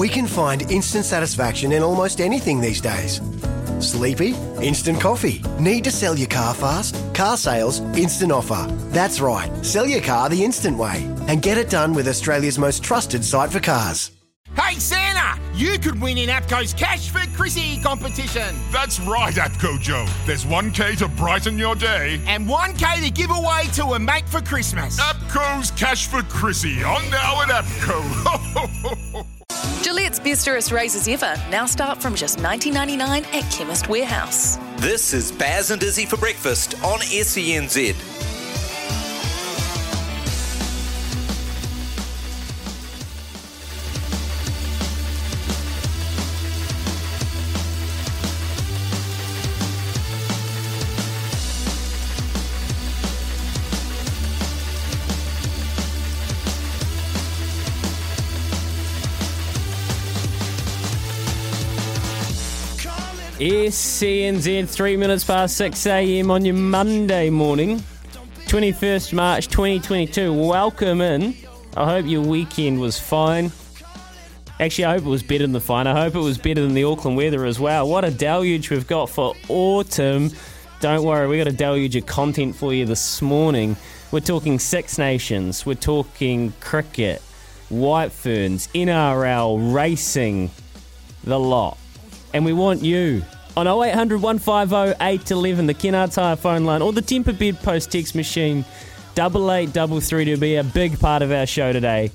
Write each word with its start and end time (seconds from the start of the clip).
We 0.00 0.08
can 0.08 0.26
find 0.26 0.62
instant 0.70 1.04
satisfaction 1.04 1.72
in 1.72 1.82
almost 1.82 2.22
anything 2.22 2.58
these 2.58 2.80
days. 2.80 3.20
Sleepy? 3.80 4.30
Instant 4.62 4.98
coffee. 4.98 5.42
Need 5.58 5.84
to 5.84 5.90
sell 5.90 6.18
your 6.18 6.26
car 6.26 6.54
fast? 6.54 6.96
Car 7.14 7.36
sales, 7.36 7.80
instant 7.94 8.32
offer. 8.32 8.66
That's 8.92 9.20
right, 9.20 9.50
sell 9.62 9.86
your 9.86 10.00
car 10.00 10.30
the 10.30 10.42
instant 10.42 10.78
way 10.78 11.02
and 11.28 11.42
get 11.42 11.58
it 11.58 11.68
done 11.68 11.92
with 11.92 12.08
Australia's 12.08 12.58
most 12.58 12.82
trusted 12.82 13.22
site 13.22 13.52
for 13.52 13.60
cars. 13.60 14.12
Hey 14.58 14.76
Santa, 14.76 15.38
you 15.54 15.78
could 15.78 16.00
win 16.00 16.16
in 16.16 16.30
APCO's 16.30 16.72
Cash 16.72 17.10
for 17.10 17.20
Chrissy 17.36 17.82
competition. 17.82 18.56
That's 18.72 18.98
right, 19.00 19.34
APCO 19.34 19.82
Joe. 19.82 20.06
There's 20.24 20.46
1K 20.46 20.96
to 20.96 21.08
brighten 21.08 21.58
your 21.58 21.74
day. 21.74 22.22
And 22.26 22.48
1K 22.48 23.04
to 23.04 23.10
give 23.10 23.30
away 23.30 23.64
to 23.74 23.84
a 23.84 23.98
mate 23.98 24.26
for 24.30 24.40
Christmas. 24.40 24.98
APCO's 24.98 25.72
Cash 25.72 26.06
for 26.06 26.22
Chrissy 26.22 26.82
on 26.82 27.02
now 27.10 27.42
at 27.42 27.64
APCO. 27.64 29.26
Gillette's 29.82 30.20
Besterous 30.20 30.72
razors 30.72 31.08
ever 31.08 31.34
now 31.50 31.66
start 31.66 32.00
from 32.00 32.14
just 32.14 32.38
$19.99 32.38 33.24
at 33.34 33.52
Chemist 33.52 33.88
Warehouse. 33.88 34.58
This 34.76 35.12
is 35.12 35.32
Baz 35.32 35.70
and 35.70 35.82
Izzy 35.82 36.06
for 36.06 36.16
breakfast 36.16 36.74
on 36.84 37.00
SENZ. 37.00 38.29
SENZ, 63.66 64.68
three 64.68 64.96
minutes 64.96 65.22
past 65.24 65.56
6 65.56 65.86
a.m. 65.86 66.30
on 66.30 66.44
your 66.44 66.54
Monday 66.54 67.28
morning, 67.28 67.78
21st 68.46 69.12
March 69.12 69.48
2022. 69.48 70.32
Welcome 70.32 71.00
in. 71.00 71.34
I 71.76 71.84
hope 71.84 72.06
your 72.06 72.22
weekend 72.22 72.80
was 72.80 72.98
fine. 72.98 73.52
Actually, 74.58 74.86
I 74.86 74.92
hope 74.94 75.04
it 75.04 75.10
was 75.10 75.22
better 75.22 75.44
than 75.44 75.52
the 75.52 75.60
fine. 75.60 75.86
I 75.86 76.00
hope 76.00 76.14
it 76.14 76.20
was 76.20 76.38
better 76.38 76.62
than 76.62 76.74
the 76.74 76.84
Auckland 76.84 77.16
weather 77.16 77.44
as 77.44 77.60
well. 77.60 77.88
What 77.88 78.04
a 78.04 78.10
deluge 78.10 78.70
we've 78.70 78.86
got 78.86 79.10
for 79.10 79.34
autumn. 79.48 80.30
Don't 80.80 81.04
worry, 81.04 81.28
we 81.28 81.36
got 81.36 81.46
a 81.46 81.52
deluge 81.52 81.96
of 81.96 82.06
content 82.06 82.56
for 82.56 82.72
you 82.72 82.86
this 82.86 83.20
morning. 83.20 83.76
We're 84.10 84.20
talking 84.20 84.58
Six 84.58 84.96
Nations, 84.96 85.66
we're 85.66 85.74
talking 85.74 86.52
cricket, 86.60 87.20
White 87.68 88.12
Ferns, 88.12 88.68
NRL, 88.68 89.74
racing, 89.74 90.50
the 91.24 91.38
lot 91.38 91.76
and 92.32 92.44
we 92.44 92.52
want 92.52 92.82
you 92.82 93.22
on 93.56 93.66
0800 93.66 94.22
150 94.22 94.96
811, 95.00 95.66
the 95.66 95.74
Kennards 95.74 96.16
Hire 96.16 96.36
phone 96.36 96.64
line, 96.64 96.82
or 96.82 96.92
the 96.92 97.02
Temper 97.02 97.32
Bed 97.32 97.58
Post 97.62 97.92
text 97.92 98.14
machine, 98.14 98.64
8833 99.12 100.24
to 100.26 100.36
be 100.36 100.56
a 100.56 100.64
big 100.64 100.98
part 100.98 101.22
of 101.22 101.32
our 101.32 101.46
show 101.46 101.72
today. 101.72 102.10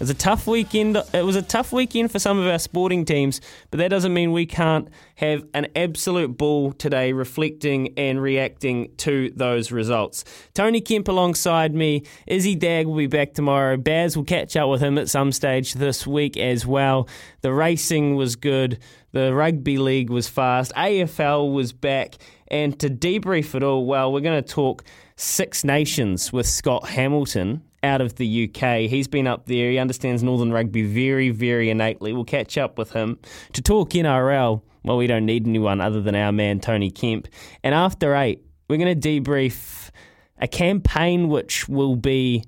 It 0.00 0.04
was 0.04 0.10
a 0.10 0.14
tough 0.14 0.46
weekend. 0.46 0.96
It 1.12 1.26
was 1.26 1.36
a 1.36 1.42
tough 1.42 1.74
weekend 1.74 2.10
for 2.10 2.18
some 2.18 2.38
of 2.38 2.46
our 2.46 2.58
sporting 2.58 3.04
teams, 3.04 3.42
but 3.70 3.76
that 3.76 3.88
doesn't 3.88 4.14
mean 4.14 4.32
we 4.32 4.46
can't 4.46 4.88
have 5.16 5.44
an 5.52 5.66
absolute 5.76 6.38
ball 6.38 6.72
today 6.72 7.12
reflecting 7.12 7.92
and 7.98 8.22
reacting 8.22 8.96
to 8.96 9.30
those 9.36 9.70
results. 9.70 10.24
Tony 10.54 10.80
Kemp 10.80 11.06
alongside 11.06 11.74
me. 11.74 12.04
Izzy 12.26 12.54
Dagg 12.54 12.86
will 12.86 12.96
be 12.96 13.08
back 13.08 13.34
tomorrow. 13.34 13.76
Baz 13.76 14.16
will 14.16 14.24
catch 14.24 14.56
up 14.56 14.70
with 14.70 14.80
him 14.80 14.96
at 14.96 15.10
some 15.10 15.32
stage 15.32 15.74
this 15.74 16.06
week 16.06 16.38
as 16.38 16.64
well. 16.64 17.06
The 17.42 17.52
racing 17.52 18.16
was 18.16 18.36
good. 18.36 18.78
The 19.12 19.34
rugby 19.34 19.78
league 19.78 20.10
was 20.10 20.28
fast. 20.28 20.72
AFL 20.74 21.52
was 21.52 21.72
back. 21.72 22.16
And 22.48 22.78
to 22.80 22.88
debrief 22.88 23.54
it 23.54 23.62
all, 23.62 23.86
well, 23.86 24.12
we're 24.12 24.20
going 24.20 24.42
to 24.42 24.48
talk 24.48 24.84
Six 25.16 25.64
Nations 25.64 26.32
with 26.32 26.46
Scott 26.46 26.88
Hamilton 26.88 27.62
out 27.82 28.00
of 28.00 28.16
the 28.16 28.48
UK. 28.48 28.90
He's 28.90 29.08
been 29.08 29.26
up 29.26 29.46
there. 29.46 29.70
He 29.70 29.78
understands 29.78 30.22
Northern 30.22 30.52
Rugby 30.52 30.82
very, 30.82 31.30
very 31.30 31.70
innately. 31.70 32.12
We'll 32.12 32.24
catch 32.24 32.58
up 32.58 32.78
with 32.78 32.92
him 32.92 33.18
to 33.52 33.62
talk 33.62 33.90
NRL. 33.90 34.62
Well, 34.84 34.96
we 34.96 35.06
don't 35.06 35.26
need 35.26 35.46
anyone 35.46 35.80
other 35.80 36.00
than 36.00 36.14
our 36.14 36.32
man 36.32 36.60
Tony 36.60 36.90
Kemp. 36.90 37.28
And 37.62 37.74
after 37.74 38.14
eight, 38.14 38.44
we're 38.68 38.78
going 38.78 38.98
to 38.98 39.20
debrief 39.20 39.90
a 40.38 40.48
campaign 40.48 41.28
which 41.28 41.68
will 41.68 41.96
be 41.96 42.44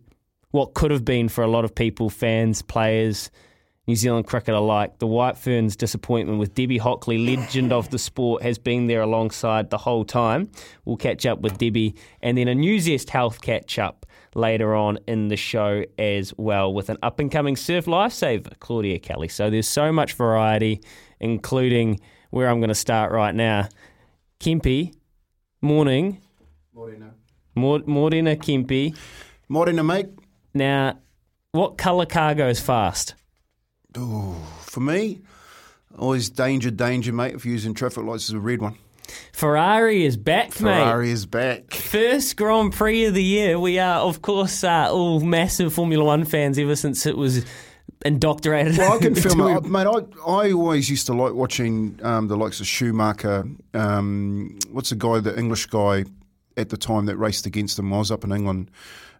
what 0.50 0.74
could 0.74 0.90
have 0.90 1.04
been 1.04 1.28
for 1.28 1.42
a 1.42 1.48
lot 1.48 1.64
of 1.64 1.74
people, 1.74 2.08
fans, 2.10 2.62
players, 2.62 3.30
New 3.92 3.96
Zealand 3.96 4.26
cricket 4.26 4.54
alike. 4.54 5.00
The 5.00 5.06
White 5.06 5.36
Ferns' 5.36 5.76
disappointment 5.76 6.38
with 6.38 6.54
Debbie 6.54 6.78
Hockley, 6.78 7.18
legend 7.18 7.74
of 7.74 7.90
the 7.90 7.98
sport, 7.98 8.42
has 8.42 8.56
been 8.56 8.86
there 8.86 9.02
alongside 9.02 9.68
the 9.68 9.76
whole 9.76 10.02
time. 10.02 10.50
We'll 10.86 10.96
catch 10.96 11.26
up 11.26 11.42
with 11.42 11.58
Debbie 11.58 11.94
and 12.22 12.38
then 12.38 12.48
a 12.48 12.54
New 12.54 12.80
Zest 12.80 13.10
Health 13.10 13.42
catch 13.42 13.78
up 13.78 14.06
later 14.34 14.74
on 14.74 14.98
in 15.06 15.28
the 15.28 15.36
show 15.36 15.84
as 15.98 16.32
well 16.38 16.72
with 16.72 16.88
an 16.88 16.96
up 17.02 17.18
and 17.18 17.30
coming 17.30 17.54
surf 17.54 17.84
lifesaver, 17.84 18.58
Claudia 18.60 18.98
Kelly. 18.98 19.28
So 19.28 19.50
there's 19.50 19.68
so 19.68 19.92
much 19.92 20.14
variety, 20.14 20.80
including 21.20 22.00
where 22.30 22.48
I'm 22.48 22.60
going 22.60 22.68
to 22.68 22.74
start 22.74 23.12
right 23.12 23.34
now. 23.34 23.68
Kempi, 24.40 24.94
morning. 25.60 26.18
Morena. 26.72 27.12
Morena 27.54 28.36
Kempi. 28.36 28.96
Morena, 29.50 29.84
mate. 29.84 30.08
Now, 30.54 30.98
what 31.50 31.76
colour 31.76 32.06
car 32.06 32.34
goes 32.34 32.58
fast? 32.58 33.16
Ooh, 33.98 34.36
for 34.60 34.80
me, 34.80 35.20
always 35.98 36.30
danger, 36.30 36.70
danger, 36.70 37.12
mate. 37.12 37.34
If 37.34 37.44
you're 37.44 37.52
using 37.52 37.74
traffic 37.74 38.04
lights, 38.04 38.24
is 38.24 38.30
a 38.34 38.40
red 38.40 38.60
one. 38.60 38.76
Ferrari 39.32 40.04
is 40.04 40.16
back, 40.16 40.52
Ferrari 40.52 40.74
mate. 40.78 40.84
Ferrari 40.84 41.10
is 41.10 41.26
back. 41.26 41.74
First 41.74 42.36
Grand 42.36 42.72
Prix 42.72 43.04
of 43.04 43.14
the 43.14 43.22
year. 43.22 43.58
We 43.58 43.78
are, 43.78 44.00
of 44.00 44.22
course, 44.22 44.64
uh, 44.64 44.88
all 44.90 45.20
massive 45.20 45.74
Formula 45.74 46.04
One 46.04 46.24
fans 46.24 46.58
ever 46.58 46.76
since 46.76 47.04
it 47.04 47.16
was 47.16 47.44
indoctrinated. 48.04 48.78
Well, 48.78 48.94
I 48.94 48.98
can 48.98 49.14
feel, 49.16 49.34
mate. 49.36 49.64
mate 49.64 49.86
I, 49.86 50.30
I 50.30 50.52
always 50.52 50.88
used 50.88 51.06
to 51.06 51.14
like 51.14 51.34
watching 51.34 51.98
um, 52.02 52.28
the 52.28 52.36
likes 52.36 52.60
of 52.60 52.66
Schumacher. 52.66 53.44
Um, 53.74 54.58
what's 54.70 54.90
the 54.90 54.96
guy, 54.96 55.20
the 55.20 55.38
English 55.38 55.66
guy 55.66 56.04
at 56.56 56.68
the 56.70 56.76
time 56.76 57.06
that 57.06 57.16
raced 57.16 57.46
against 57.46 57.78
him? 57.78 57.92
I 57.92 57.98
was 57.98 58.10
up 58.10 58.24
in 58.24 58.32
England. 58.32 58.70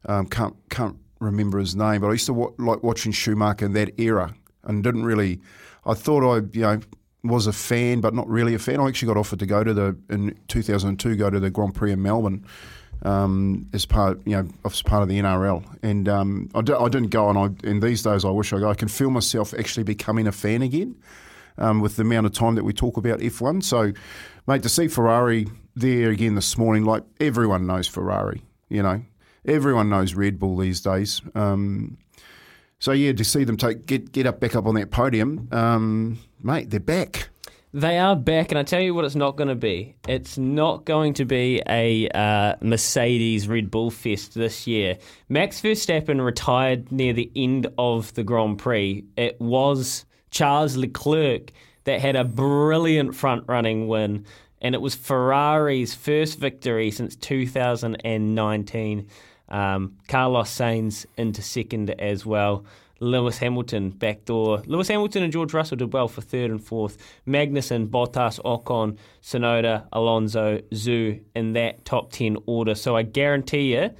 Um, 0.07 0.27
can't 0.27 0.57
can't 0.71 0.97
remember 1.21 1.59
his 1.59 1.77
name, 1.77 2.01
but 2.01 2.09
I 2.09 2.13
used 2.13 2.27
to 2.27 2.33
wa- 2.35 2.51
like 2.59 2.83
watching 2.83 3.13
Schumacher 3.13 3.67
in 3.67 3.73
that 3.75 4.01
era 4.01 4.35
and 4.65 4.83
didn't 4.83 5.05
really. 5.05 5.41
I 5.85 5.95
thought 5.95 6.23
I, 6.25 6.37
you 6.53 6.63
know, 6.63 6.81
was 7.25 7.47
a 7.47 7.53
fan, 7.53 8.01
but 8.01 8.15
not 8.15 8.29
really 8.29 8.55
a 8.55 8.59
fan. 8.59 8.81
I 8.81 8.89
actually 8.89 9.09
got 9.09 9.17
offered 9.17 9.39
to 9.41 9.47
go 9.47 9.63
to 9.65 9.75
the 9.75 9.97
in 10.11 10.39
2002, 10.49 11.17
go 11.17 11.31
to 11.31 11.41
the 11.41 11.51
Grand 11.51 11.75
Prix 11.75 11.93
in 11.93 12.03
Melbourne 12.03 12.45
um, 13.05 13.69
as 13.73 13.85
part, 13.85 14.21
you 14.25 14.37
know, 14.37 14.49
as 14.65 14.83
part 14.83 15.03
of 15.03 15.09
the 15.09 15.19
NRL, 15.19 15.65
and 15.83 16.09
um, 16.09 16.49
I, 16.55 16.63
d- 16.63 16.73
I 16.73 16.89
didn't 16.89 17.11
go. 17.11 17.29
And 17.29 17.39
I, 17.39 17.69
in 17.69 17.81
these 17.81 18.03
days, 18.03 18.25
I 18.25 18.31
wish 18.31 18.53
I 18.53 18.59
go. 18.59 18.71
I 18.71 18.75
can 18.75 18.89
feel 18.89 19.11
myself 19.11 19.55
actually 19.55 19.85
becoming 19.85 20.27
a 20.27 20.33
fan 20.33 20.63
again 20.63 20.97
um, 21.59 21.81
with 21.81 21.97
the 21.97 22.03
amount 22.03 22.27
of 22.27 22.33
time 22.33 22.55
that 22.55 22.65
we 22.65 22.73
talk 22.73 22.97
about 22.97 23.19
F1. 23.21 23.63
So, 23.65 23.93
mate, 24.47 24.63
to 24.63 24.69
see 24.69 24.89
Ferrari 24.89 25.49
there 25.75 26.11
again 26.11 26.35
this 26.35 26.57
morning, 26.57 26.85
like 26.85 27.03
everyone 27.21 27.67
knows 27.67 27.89
Ferrari, 27.89 28.43
you 28.69 28.83
know, 28.83 29.03
everyone 29.45 29.91
knows 29.91 30.15
Red 30.15 30.39
Bull 30.39 30.57
these 30.57 30.81
days. 30.81 31.21
Um, 31.35 31.99
So 32.83 32.91
yeah, 32.91 33.13
to 33.13 33.23
see 33.23 33.45
them 33.45 33.57
take 33.57 33.87
get 33.87 34.11
get 34.11 34.27
up 34.27 34.41
back 34.41 34.57
up 34.57 34.67
on 34.67 34.75
that 34.75 34.91
podium, 34.91 35.47
um, 35.53 36.19
mate, 36.43 36.69
they're 36.69 36.81
back. 36.81 37.29
They 37.73 37.97
are 37.97 38.17
back, 38.17 38.51
and 38.51 38.59
I 38.59 38.65
tell 38.65 38.81
you 38.81 38.93
what, 38.93 39.05
it's 39.05 39.15
not 39.15 39.37
going 39.37 39.51
to 39.51 39.55
be. 39.55 39.95
It's 40.09 40.37
not 40.37 40.85
going 40.85 41.15
to 41.15 41.25
be 41.25 41.63
a 41.69 42.09
uh, 42.09 42.57
Mercedes 42.61 43.47
Red 43.47 43.71
Bull 43.71 43.93
fest 43.93 44.35
this 44.35 44.67
year. 44.67 44.99
Max 45.29 45.61
Verstappen 45.61 46.25
retired 46.25 46.91
near 46.91 47.13
the 47.13 47.31
end 47.37 47.69
of 47.79 48.13
the 48.15 48.25
Grand 48.25 48.59
Prix. 48.59 49.05
It 49.17 49.41
was 49.41 50.05
Charles 50.33 50.77
Leclerc 50.77 51.53
that 51.85 52.01
had 52.01 52.17
a 52.17 52.25
brilliant 52.25 53.15
front 53.15 53.45
running 53.47 53.87
win, 53.87 54.27
and 54.61 54.75
it 54.75 54.81
was 54.81 54.97
Ferrari's 54.97 55.95
first 55.95 56.41
victory 56.41 56.91
since 56.91 57.15
2019. 57.15 59.07
Um, 59.53 59.99
Carlos 60.09 60.51
Sainz 60.51 61.07
into 61.17 61.43
second 61.43 61.91
as 62.01 62.27
well. 62.27 62.65
Lewis 62.99 63.39
Hamilton 63.39 63.91
backdoor. 63.91 64.63
Lewis 64.67 64.89
Hamilton 64.89 65.25
and 65.25 65.33
George 65.33 65.53
Russell 65.53 65.77
did 65.77 65.93
well 65.93 66.09
for 66.09 66.21
third 66.21 66.51
and 66.51 66.63
fourth. 66.63 66.97
Magnussen, 67.27 67.89
Bottas, 67.89 68.41
Ocon, 68.45 68.97
Tsunoda, 69.23 69.87
Alonso, 69.93 70.59
Zhou 70.71 71.21
in 71.35 71.53
that 71.53 71.85
top 71.85 72.13
10 72.13 72.39
order. 72.47 72.77
So 72.77 72.97
I 72.97 73.03
guarantee 73.03 73.75
you, 73.75 73.91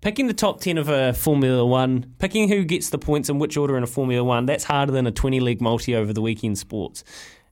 picking 0.00 0.28
the 0.28 0.32
top 0.32 0.60
10 0.60 0.78
of 0.78 0.88
a 0.88 1.12
Formula 1.12 1.66
One, 1.66 2.14
picking 2.20 2.48
who 2.48 2.64
gets 2.64 2.90
the 2.90 2.98
points 2.98 3.28
in 3.28 3.40
which 3.40 3.56
order 3.56 3.76
in 3.76 3.82
a 3.82 3.88
Formula 3.88 4.22
One, 4.22 4.46
that's 4.46 4.64
harder 4.64 4.92
than 4.92 5.08
a 5.08 5.12
20 5.12 5.40
leg 5.40 5.60
multi 5.60 5.96
over 5.96 6.12
the 6.12 6.22
weekend 6.22 6.56
sports. 6.56 7.02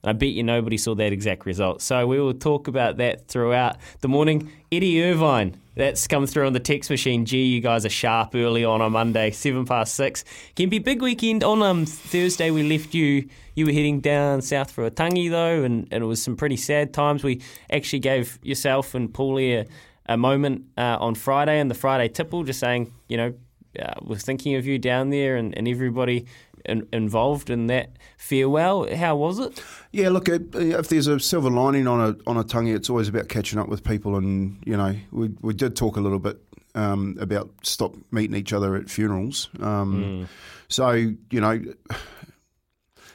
And 0.03 0.09
I 0.09 0.13
bet 0.13 0.29
you 0.29 0.43
nobody 0.43 0.77
saw 0.77 0.95
that 0.95 1.11
exact 1.11 1.45
result. 1.45 1.81
So 1.81 2.07
we 2.07 2.19
will 2.19 2.33
talk 2.33 2.67
about 2.67 2.97
that 2.97 3.27
throughout 3.27 3.77
the 4.01 4.07
morning. 4.07 4.51
Eddie 4.71 5.03
Irvine, 5.03 5.59
that's 5.75 6.07
come 6.07 6.25
through 6.25 6.47
on 6.47 6.53
the 6.53 6.59
text 6.59 6.89
machine. 6.89 7.25
Gee, 7.25 7.45
you 7.45 7.61
guys 7.61 7.85
are 7.85 7.89
sharp 7.89 8.35
early 8.35 8.63
on 8.63 8.81
a 8.81 8.89
Monday, 8.89 9.31
seven 9.31 9.65
past 9.65 9.95
six. 9.95 10.23
Can 10.55 10.69
be 10.69 10.79
big 10.79 11.01
weekend 11.01 11.43
on 11.43 11.61
um, 11.61 11.85
Thursday. 11.85 12.51
We 12.51 12.63
left 12.63 12.93
you. 12.93 13.27
You 13.55 13.65
were 13.65 13.73
heading 13.73 13.99
down 13.99 14.41
south 14.41 14.71
for 14.71 14.85
a 14.85 14.89
tangi 14.89 15.27
though, 15.27 15.63
and, 15.63 15.87
and 15.91 16.03
it 16.03 16.07
was 16.07 16.21
some 16.21 16.37
pretty 16.37 16.57
sad 16.57 16.93
times. 16.93 17.23
We 17.23 17.41
actually 17.69 17.99
gave 17.99 18.39
yourself 18.41 18.95
and 18.95 19.11
Paulie 19.11 19.61
a, 19.61 20.13
a 20.13 20.17
moment 20.17 20.65
uh, 20.77 20.97
on 20.99 21.15
Friday 21.15 21.59
and 21.59 21.69
the 21.69 21.75
Friday 21.75 22.07
tipple, 22.07 22.43
just 22.43 22.59
saying, 22.59 22.93
you 23.09 23.17
know, 23.17 23.33
uh, 23.79 23.93
we're 24.01 24.17
thinking 24.17 24.55
of 24.55 24.65
you 24.65 24.79
down 24.79 25.09
there 25.09 25.35
and, 25.35 25.55
and 25.57 25.67
everybody 25.67 26.25
in, 26.65 26.87
involved 26.91 27.49
in 27.49 27.67
that 27.67 27.91
farewell. 28.17 28.87
How 28.95 29.15
was 29.15 29.39
it? 29.39 29.63
Yeah, 29.91 30.09
look, 30.09 30.29
if 30.29 30.89
there's 30.89 31.07
a 31.07 31.19
silver 31.19 31.49
lining 31.49 31.87
on 31.87 31.99
a 31.99 32.29
on 32.29 32.37
a 32.37 32.43
tangi, 32.43 32.71
it's 32.71 32.89
always 32.89 33.07
about 33.07 33.29
catching 33.29 33.59
up 33.59 33.67
with 33.67 33.83
people, 33.83 34.15
and 34.15 34.61
you 34.65 34.77
know, 34.77 34.95
we 35.11 35.29
we 35.41 35.53
did 35.53 35.75
talk 35.75 35.97
a 35.97 36.01
little 36.01 36.19
bit 36.19 36.37
um, 36.75 37.17
about 37.19 37.51
stop 37.63 37.95
meeting 38.11 38.35
each 38.35 38.53
other 38.53 38.75
at 38.75 38.89
funerals. 38.89 39.49
Um, 39.59 40.27
mm. 40.27 40.27
So 40.67 40.91
you 40.91 41.41
know. 41.41 41.61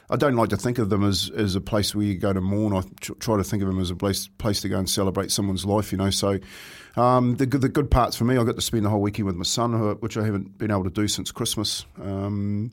I 0.07 0.17
don't 0.17 0.35
like 0.35 0.49
to 0.49 0.57
think 0.57 0.77
of 0.77 0.89
them 0.91 1.03
as, 1.03 1.31
as 1.35 1.55
a 1.55 1.61
place 1.61 1.95
where 1.95 2.05
you 2.05 2.15
go 2.15 2.31
to 2.31 2.39
mourn. 2.39 2.75
I 2.75 2.83
try 3.19 3.37
to 3.37 3.43
think 3.43 3.63
of 3.63 3.67
them 3.67 3.79
as 3.79 3.89
a 3.89 3.95
place 3.95 4.27
place 4.27 4.61
to 4.61 4.69
go 4.69 4.77
and 4.77 4.87
celebrate 4.87 5.31
someone's 5.31 5.65
life. 5.65 5.91
You 5.91 5.97
know, 5.97 6.11
so 6.11 6.37
um, 6.95 7.37
the 7.37 7.45
the 7.45 7.69
good 7.69 7.89
parts 7.89 8.15
for 8.15 8.23
me, 8.23 8.37
I 8.37 8.43
got 8.43 8.55
to 8.55 8.61
spend 8.61 8.85
the 8.85 8.89
whole 8.89 9.01
weekend 9.01 9.25
with 9.25 9.35
my 9.35 9.43
son, 9.43 9.73
which 9.99 10.17
I 10.17 10.23
haven't 10.23 10.57
been 10.57 10.71
able 10.71 10.83
to 10.83 10.89
do 10.89 11.07
since 11.07 11.31
Christmas. 11.31 11.85
Um, 11.99 12.71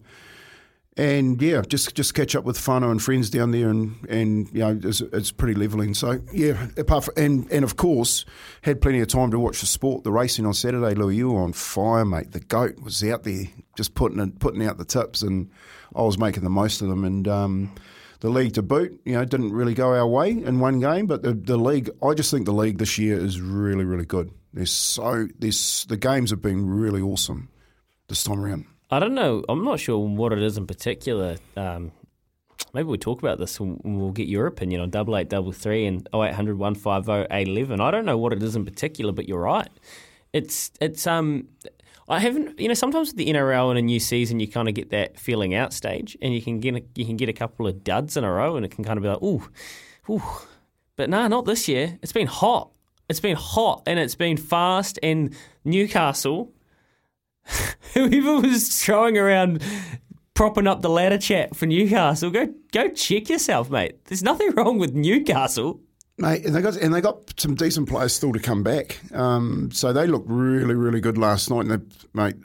and 0.96 1.40
yeah, 1.40 1.62
just 1.62 1.94
just 1.94 2.12
catch 2.14 2.36
up 2.36 2.44
with 2.44 2.58
whānau 2.58 2.90
and 2.90 3.02
friends 3.02 3.30
down 3.30 3.50
there, 3.50 3.70
and, 3.70 3.96
and 4.10 4.48
you 4.52 4.60
know 4.60 4.78
it's, 4.82 5.00
it's 5.00 5.32
pretty 5.32 5.58
levelling. 5.58 5.94
So 5.94 6.20
yeah, 6.32 6.68
apart 6.76 7.04
from, 7.04 7.14
and 7.16 7.50
and 7.50 7.64
of 7.64 7.76
course 7.76 8.26
had 8.60 8.82
plenty 8.82 9.00
of 9.00 9.08
time 9.08 9.30
to 9.30 9.38
watch 9.38 9.60
the 9.60 9.66
sport, 9.66 10.04
the 10.04 10.12
racing 10.12 10.44
on 10.44 10.52
Saturday. 10.52 10.94
Louis, 10.94 11.16
you 11.16 11.30
were 11.30 11.40
on 11.40 11.54
fire, 11.54 12.04
mate. 12.04 12.32
The 12.32 12.40
goat 12.40 12.78
was 12.80 13.02
out 13.04 13.22
there 13.22 13.44
just 13.76 13.94
putting 13.94 14.18
it, 14.20 14.38
putting 14.38 14.66
out 14.66 14.76
the 14.76 14.84
tips, 14.84 15.22
and 15.22 15.50
I 15.96 16.02
was 16.02 16.18
making 16.18 16.44
the 16.44 16.50
most 16.50 16.82
of 16.82 16.88
them. 16.88 17.04
And 17.04 17.26
um, 17.26 17.74
the 18.20 18.28
league 18.28 18.52
to 18.54 18.62
boot, 18.62 19.00
you 19.06 19.14
know, 19.14 19.24
didn't 19.24 19.52
really 19.52 19.74
go 19.74 19.94
our 19.94 20.06
way 20.06 20.30
in 20.30 20.60
one 20.60 20.78
game, 20.78 21.06
but 21.06 21.22
the 21.22 21.32
the 21.32 21.56
league, 21.56 21.88
I 22.02 22.12
just 22.12 22.30
think 22.30 22.44
the 22.44 22.52
league 22.52 22.76
this 22.76 22.98
year 22.98 23.18
is 23.18 23.40
really 23.40 23.86
really 23.86 24.04
good. 24.04 24.30
There's 24.52 24.70
so 24.70 25.26
there's 25.38 25.86
the 25.86 25.96
games 25.96 26.28
have 26.30 26.42
been 26.42 26.68
really 26.68 27.00
awesome 27.00 27.48
this 28.08 28.22
time 28.24 28.44
around. 28.44 28.66
I 28.92 28.98
don't 28.98 29.14
know. 29.14 29.42
I'm 29.48 29.64
not 29.64 29.80
sure 29.80 29.96
what 29.96 30.34
it 30.34 30.42
is 30.42 30.58
in 30.58 30.66
particular. 30.66 31.38
Um, 31.56 31.92
maybe 32.74 32.88
we 32.88 32.98
talk 32.98 33.20
about 33.20 33.38
this 33.38 33.58
and 33.58 33.80
we'll 33.82 34.10
get 34.10 34.28
your 34.28 34.46
opinion 34.46 34.82
on 34.82 34.90
double 34.90 35.16
eight 35.16 35.30
double 35.30 35.50
three 35.50 35.86
and 35.86 36.06
0800 36.14 36.58
150 36.58 37.34
811. 37.34 37.80
I 37.80 37.90
don't 37.90 38.04
know 38.04 38.18
what 38.18 38.34
it 38.34 38.42
is 38.42 38.54
in 38.54 38.66
particular, 38.66 39.10
but 39.10 39.26
you're 39.26 39.40
right. 39.40 39.70
It's 40.34 40.72
it's 40.78 41.06
um 41.06 41.48
I 42.06 42.18
haven't 42.18 42.60
you 42.60 42.68
know 42.68 42.74
sometimes 42.74 43.08
with 43.08 43.16
the 43.16 43.28
NRL 43.28 43.70
in 43.70 43.78
a 43.78 43.82
new 43.82 43.98
season 43.98 44.40
you 44.40 44.46
kind 44.46 44.68
of 44.68 44.74
get 44.74 44.90
that 44.90 45.18
feeling 45.18 45.54
out 45.54 45.72
stage 45.72 46.14
and 46.20 46.34
you 46.34 46.42
can 46.42 46.60
get 46.60 46.76
a, 46.76 46.82
you 46.94 47.06
can 47.06 47.16
get 47.16 47.30
a 47.30 47.32
couple 47.32 47.66
of 47.66 47.82
duds 47.82 48.18
in 48.18 48.24
a 48.24 48.30
row 48.30 48.56
and 48.56 48.64
it 48.66 48.72
can 48.72 48.84
kind 48.84 48.98
of 48.98 49.02
be 49.02 49.08
like 49.08 49.22
ooh 49.22 49.48
ooh 50.10 50.22
but 50.96 51.08
nah 51.08 51.28
not 51.28 51.46
this 51.46 51.66
year. 51.66 51.98
It's 52.02 52.12
been 52.12 52.26
hot. 52.26 52.70
It's 53.08 53.20
been 53.20 53.36
hot 53.36 53.84
and 53.86 53.98
it's 53.98 54.16
been 54.16 54.36
fast 54.36 54.98
and 55.02 55.34
Newcastle 55.64 56.52
whoever 57.94 58.40
was 58.40 58.68
throwing 58.82 59.18
around 59.18 59.62
propping 60.34 60.66
up 60.66 60.82
the 60.82 60.90
ladder 60.90 61.18
chat 61.18 61.54
for 61.54 61.66
Newcastle, 61.66 62.30
go 62.30 62.52
go 62.72 62.88
check 62.88 63.28
yourself, 63.28 63.70
mate. 63.70 64.04
There's 64.06 64.22
nothing 64.22 64.50
wrong 64.56 64.78
with 64.78 64.94
Newcastle. 64.94 65.80
Mate, 66.18 66.44
and 66.44 66.54
they 66.54 66.60
got 66.60 66.76
and 66.76 66.94
they 66.94 67.00
got 67.00 67.38
some 67.40 67.54
decent 67.54 67.88
players 67.88 68.14
still 68.14 68.32
to 68.32 68.38
come 68.38 68.62
back. 68.62 69.00
Um, 69.14 69.70
so 69.72 69.92
they 69.92 70.06
looked 70.06 70.28
really, 70.28 70.74
really 70.74 71.00
good 71.00 71.18
last 71.18 71.50
night. 71.50 71.66
And 71.66 71.70
they, 71.70 71.96
mate, 72.12 72.36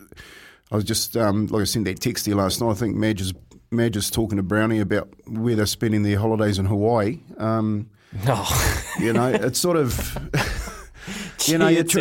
I 0.71 0.75
was 0.75 0.83
just 0.83 1.17
um, 1.17 1.47
like 1.47 1.61
I 1.61 1.65
sent 1.65 1.85
that 1.85 1.99
text 1.99 2.25
to 2.25 2.31
you 2.31 2.37
last 2.37 2.61
night. 2.61 2.71
I 2.71 2.75
think 2.75 2.95
Madge 2.95 3.21
is 3.21 3.33
Madge 3.71 3.97
is 3.97 4.09
talking 4.09 4.37
to 4.37 4.43
Brownie 4.43 4.79
about 4.79 5.09
where 5.27 5.55
they're 5.55 5.65
spending 5.65 6.03
their 6.03 6.17
holidays 6.17 6.59
in 6.59 6.65
Hawaii. 6.65 7.19
Um, 7.37 7.89
oh. 8.27 8.93
you 8.99 9.13
know, 9.13 9.27
it's 9.27 9.59
sort 9.59 9.77
of. 9.77 10.17
You 11.47 11.57
know, 11.57 11.67
you, 11.67 11.83
tr- 11.83 11.99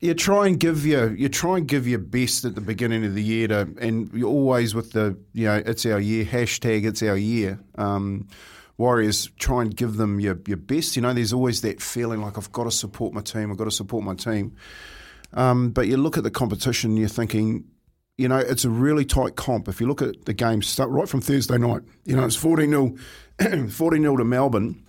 you 0.00 0.14
try 0.14 0.46
and 0.46 0.58
give 0.58 0.86
your 0.86 1.14
you 1.14 1.28
try 1.28 1.58
and 1.58 1.66
give 1.66 1.86
your 1.86 1.98
best 1.98 2.44
at 2.44 2.54
the 2.54 2.60
beginning 2.60 3.04
of 3.04 3.14
the 3.14 3.22
year 3.22 3.48
to, 3.48 3.68
and 3.80 4.12
you're 4.12 4.28
always 4.28 4.74
with 4.74 4.92
the 4.92 5.16
you 5.32 5.46
know 5.46 5.62
it's 5.64 5.84
our 5.86 6.00
year 6.00 6.24
hashtag 6.24 6.84
it's 6.86 7.02
our 7.02 7.16
year. 7.16 7.58
Um, 7.76 8.28
Warriors 8.78 9.28
try 9.40 9.62
and 9.62 9.74
give 9.74 9.96
them 9.96 10.20
your 10.20 10.38
your 10.46 10.56
best. 10.56 10.94
You 10.94 11.02
know, 11.02 11.12
there's 11.12 11.32
always 11.32 11.62
that 11.62 11.82
feeling 11.82 12.20
like 12.20 12.38
I've 12.38 12.52
got 12.52 12.64
to 12.64 12.70
support 12.70 13.12
my 13.12 13.20
team. 13.20 13.50
I've 13.50 13.56
got 13.56 13.64
to 13.64 13.72
support 13.72 14.04
my 14.04 14.14
team. 14.14 14.54
Um, 15.32 15.70
but 15.70 15.88
you 15.88 15.96
look 15.96 16.16
at 16.16 16.22
the 16.22 16.30
competition, 16.30 16.96
you're 16.96 17.08
thinking, 17.08 17.64
you 18.16 18.28
know, 18.28 18.38
it's 18.38 18.64
a 18.64 18.70
really 18.70 19.04
tight 19.04 19.36
comp. 19.36 19.68
If 19.68 19.80
you 19.80 19.88
look 19.88 20.00
at 20.00 20.24
the 20.24 20.32
game 20.32 20.62
start 20.62 20.90
right 20.90 21.08
from 21.08 21.20
Thursday 21.20 21.58
night, 21.58 21.82
you 22.04 22.16
know, 22.16 22.24
it's 22.24 22.36
40 22.36 22.68
0 22.68 22.96
40 23.68 24.00
0 24.00 24.16
to 24.16 24.24
Melbourne. 24.24 24.84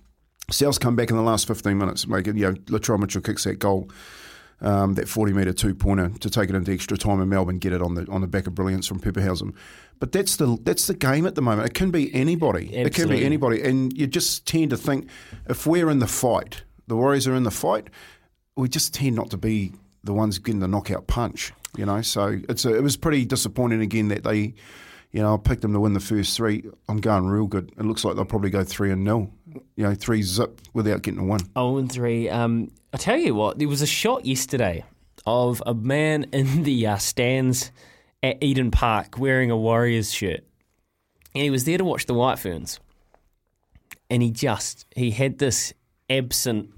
South's 0.51 0.77
come 0.77 0.95
back 0.95 1.09
in 1.09 1.15
the 1.15 1.23
last 1.23 1.47
15 1.47 1.77
minutes, 1.77 2.07
make 2.07 2.27
it, 2.27 2.35
you 2.35 2.47
know, 2.47 2.53
Latrell 2.53 2.99
Mitchell 2.99 3.21
kicks 3.21 3.43
that 3.43 3.59
goal, 3.59 3.89
um, 4.61 4.95
that 4.95 5.07
40 5.07 5.33
metre 5.33 5.53
two 5.53 5.73
pointer 5.73 6.09
to 6.19 6.29
take 6.29 6.49
it 6.49 6.55
into 6.55 6.71
extra 6.71 6.97
time 6.97 7.21
and 7.21 7.29
Melbourne 7.29 7.59
get 7.59 7.73
it 7.73 7.81
on 7.81 7.95
the 7.95 8.05
on 8.09 8.21
the 8.21 8.27
back 8.27 8.47
of 8.47 8.55
brilliance 8.55 8.87
from 8.87 8.99
Papenhuyzen. 8.99 9.53
But 9.99 10.11
that's 10.11 10.35
the 10.37 10.57
that's 10.63 10.87
the 10.87 10.93
game 10.93 11.25
at 11.25 11.35
the 11.35 11.41
moment. 11.41 11.67
It 11.67 11.73
can 11.73 11.91
be 11.91 12.13
anybody. 12.13 12.65
Absolutely. 12.65 12.81
It 12.81 12.93
can 12.93 13.09
be 13.09 13.25
anybody. 13.25 13.61
And 13.61 13.97
you 13.97 14.07
just 14.07 14.45
tend 14.45 14.71
to 14.71 14.77
think 14.77 15.07
if 15.47 15.65
we're 15.65 15.89
in 15.89 15.99
the 15.99 16.07
fight, 16.07 16.63
the 16.87 16.95
Warriors 16.95 17.27
are 17.27 17.35
in 17.35 17.43
the 17.43 17.51
fight, 17.51 17.89
we 18.55 18.67
just 18.67 18.93
tend 18.93 19.15
not 19.15 19.29
to 19.31 19.37
be 19.37 19.73
the 20.03 20.13
ones 20.13 20.39
getting 20.39 20.59
the 20.59 20.67
knockout 20.67 21.07
punch. 21.07 21.53
You 21.77 21.85
know, 21.85 22.01
so 22.01 22.39
it's 22.49 22.65
a, 22.65 22.75
it 22.75 22.81
was 22.81 22.97
pretty 22.97 23.25
disappointing 23.25 23.81
again 23.81 24.07
that 24.07 24.23
they 24.23 24.55
you 25.11 25.21
know, 25.21 25.33
I 25.33 25.37
picked 25.37 25.61
them 25.61 25.73
to 25.73 25.79
win 25.79 25.93
the 25.93 25.99
first 25.99 26.37
three. 26.37 26.63
I'm 26.87 26.99
going 26.99 27.25
real 27.25 27.47
good. 27.47 27.71
It 27.77 27.85
looks 27.85 28.03
like 28.03 28.15
they'll 28.15 28.25
probably 28.25 28.51
go 28.51 28.63
three 28.63 28.91
and 28.91 29.03
nil. 29.03 29.31
You 29.75 29.85
know, 29.85 29.95
three 29.95 30.21
zip 30.21 30.61
without 30.73 31.01
getting 31.01 31.19
a 31.19 31.25
win. 31.25 31.39
Oh 31.55 31.77
and 31.77 31.91
three. 31.91 32.29
Um, 32.29 32.71
I 32.93 32.97
tell 32.97 33.17
you 33.17 33.33
what, 33.33 33.57
there 33.57 33.67
was 33.67 33.81
a 33.81 33.87
shot 33.87 34.25
yesterday 34.25 34.83
of 35.25 35.63
a 35.65 35.73
man 35.73 36.27
in 36.33 36.63
the 36.63 36.87
uh, 36.87 36.97
stands 36.97 37.71
at 38.21 38.37
Eden 38.43 38.69
Park 38.69 39.17
wearing 39.17 39.49
a 39.49 39.57
Warriors 39.57 40.13
shirt, 40.13 40.41
and 41.33 41.43
he 41.43 41.49
was 41.49 41.63
there 41.63 41.77
to 41.77 41.83
watch 41.83 42.05
the 42.05 42.13
White 42.13 42.37
Ferns, 42.37 42.79
and 44.09 44.21
he 44.21 44.29
just 44.29 44.85
he 44.95 45.09
had 45.09 45.39
this 45.39 45.73
absent, 46.09 46.69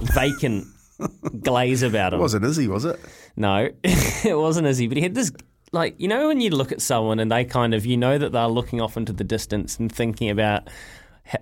vacant 0.00 0.66
glaze 1.40 1.82
about 1.84 2.14
him. 2.14 2.18
It 2.18 2.22
wasn't 2.22 2.44
Izzy, 2.46 2.66
was 2.66 2.84
it? 2.84 2.98
No, 3.36 3.68
it 3.84 4.36
wasn't 4.36 4.66
Izzy, 4.66 4.88
but 4.88 4.96
he 4.96 5.02
had 5.02 5.14
this 5.14 5.30
like 5.74 5.94
you 5.98 6.08
know 6.08 6.28
when 6.28 6.40
you 6.40 6.50
look 6.50 6.72
at 6.72 6.80
someone 6.80 7.18
and 7.18 7.30
they 7.30 7.44
kind 7.44 7.74
of 7.74 7.84
you 7.84 7.96
know 7.96 8.16
that 8.16 8.32
they're 8.32 8.46
looking 8.46 8.80
off 8.80 8.96
into 8.96 9.12
the 9.12 9.24
distance 9.24 9.78
and 9.78 9.92
thinking 9.92 10.30
about 10.30 10.68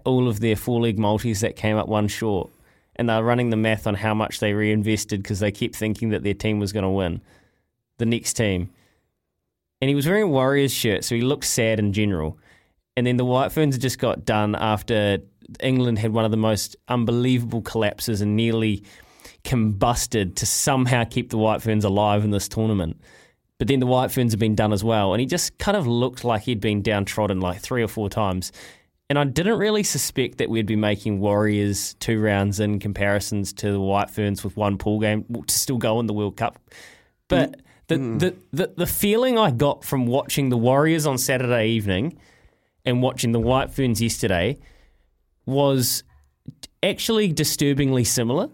all 0.05 0.27
of 0.27 0.41
their 0.41 0.57
four 0.57 0.81
leg 0.81 0.99
multis 0.99 1.41
that 1.41 1.55
came 1.55 1.77
up 1.77 1.87
one 1.87 2.09
short 2.09 2.51
and 2.97 3.09
they're 3.09 3.23
running 3.23 3.51
the 3.51 3.57
math 3.57 3.87
on 3.87 3.95
how 3.95 4.15
much 4.15 4.41
they 4.41 4.55
reinvested 4.55 5.23
because 5.23 5.41
they 5.41 5.53
kept 5.53 5.77
thinking 5.77 6.11
that 6.11 6.23
their 6.23 6.35
team 6.35 6.59
was 6.59 6.73
going 6.73 6.83
to 6.83 6.89
win 6.89 7.21
the 7.99 8.07
next 8.07 8.35
team. 8.35 8.71
And 9.81 9.89
he 9.89 9.95
was 9.95 10.07
wearing 10.07 10.25
a 10.25 10.29
warriors 10.29 10.73
shirt 10.73 11.05
so 11.05 11.15
he 11.15 11.21
looked 11.21 11.45
sad 11.45 11.79
in 11.79 11.93
general. 11.93 12.39
And 12.97 13.07
then 13.07 13.17
the 13.17 13.25
white 13.25 13.53
ferns 13.53 13.79
just 13.79 13.99
got 13.99 14.25
done 14.25 14.55
after 14.55 15.19
england 15.62 15.99
had 15.99 16.12
one 16.12 16.25
of 16.25 16.31
the 16.31 16.37
most 16.37 16.77
unbelievable 16.89 17.61
collapses 17.61 18.23
and 18.23 18.37
nearly 18.37 18.83
combusted 19.45 20.37
to 20.37 20.47
somehow 20.47 21.05
keep 21.05 21.29
the 21.29 21.37
white 21.37 21.61
ferns 21.61 21.85
alive 21.85 22.25
in 22.25 22.31
this 22.31 22.49
tournament 22.49 22.97
But 23.62 23.69
then 23.69 23.78
the 23.78 23.87
White 23.87 24.11
Ferns 24.11 24.33
have 24.33 24.40
been 24.40 24.57
done 24.57 24.73
as 24.73 24.83
well, 24.83 25.14
and 25.14 25.21
he 25.21 25.26
just 25.26 25.57
kind 25.57 25.76
of 25.76 25.87
looked 25.87 26.25
like 26.25 26.42
he'd 26.42 26.59
been 26.59 26.83
downtrodden 26.83 27.40
like 27.40 27.61
three 27.61 27.81
or 27.81 27.87
four 27.87 28.11
times. 28.11 28.50
And 29.09 29.16
I 29.16 29.23
didn't 29.23 29.57
really 29.57 29.85
suspect 29.85 30.38
that 30.38 30.50
we'd 30.50 30.66
be 30.66 30.75
making 30.75 31.21
Warriors 31.21 31.95
two 32.00 32.21
rounds 32.21 32.59
in 32.59 32.81
comparisons 32.81 33.52
to 33.52 33.71
the 33.71 33.78
White 33.78 34.11
Ferns 34.11 34.42
with 34.42 34.57
one 34.57 34.78
pool 34.78 34.99
game 34.99 35.25
to 35.47 35.54
still 35.54 35.78
go 35.78 36.00
in 36.00 36.07
the 36.07 36.12
World 36.12 36.37
Cup. 36.37 36.59
But 37.28 37.52
mm. 37.52 37.61
the, 37.87 37.95
mm. 37.95 38.19
the, 38.19 38.37
the, 38.52 38.75
the 38.78 38.87
feeling 38.88 39.38
I 39.38 39.52
got 39.52 39.85
from 39.85 40.07
watching 40.07 40.49
the 40.49 40.59
Warriors 40.59 41.07
on 41.07 41.16
Saturday 41.16 41.69
evening 41.69 42.19
and 42.85 43.00
watching 43.00 43.31
the 43.31 43.38
White 43.38 43.71
Ferns 43.71 44.02
yesterday 44.02 44.59
was 45.47 46.02
actually 46.83 47.33
disturbingly 47.33 48.02
similar. 48.02 48.49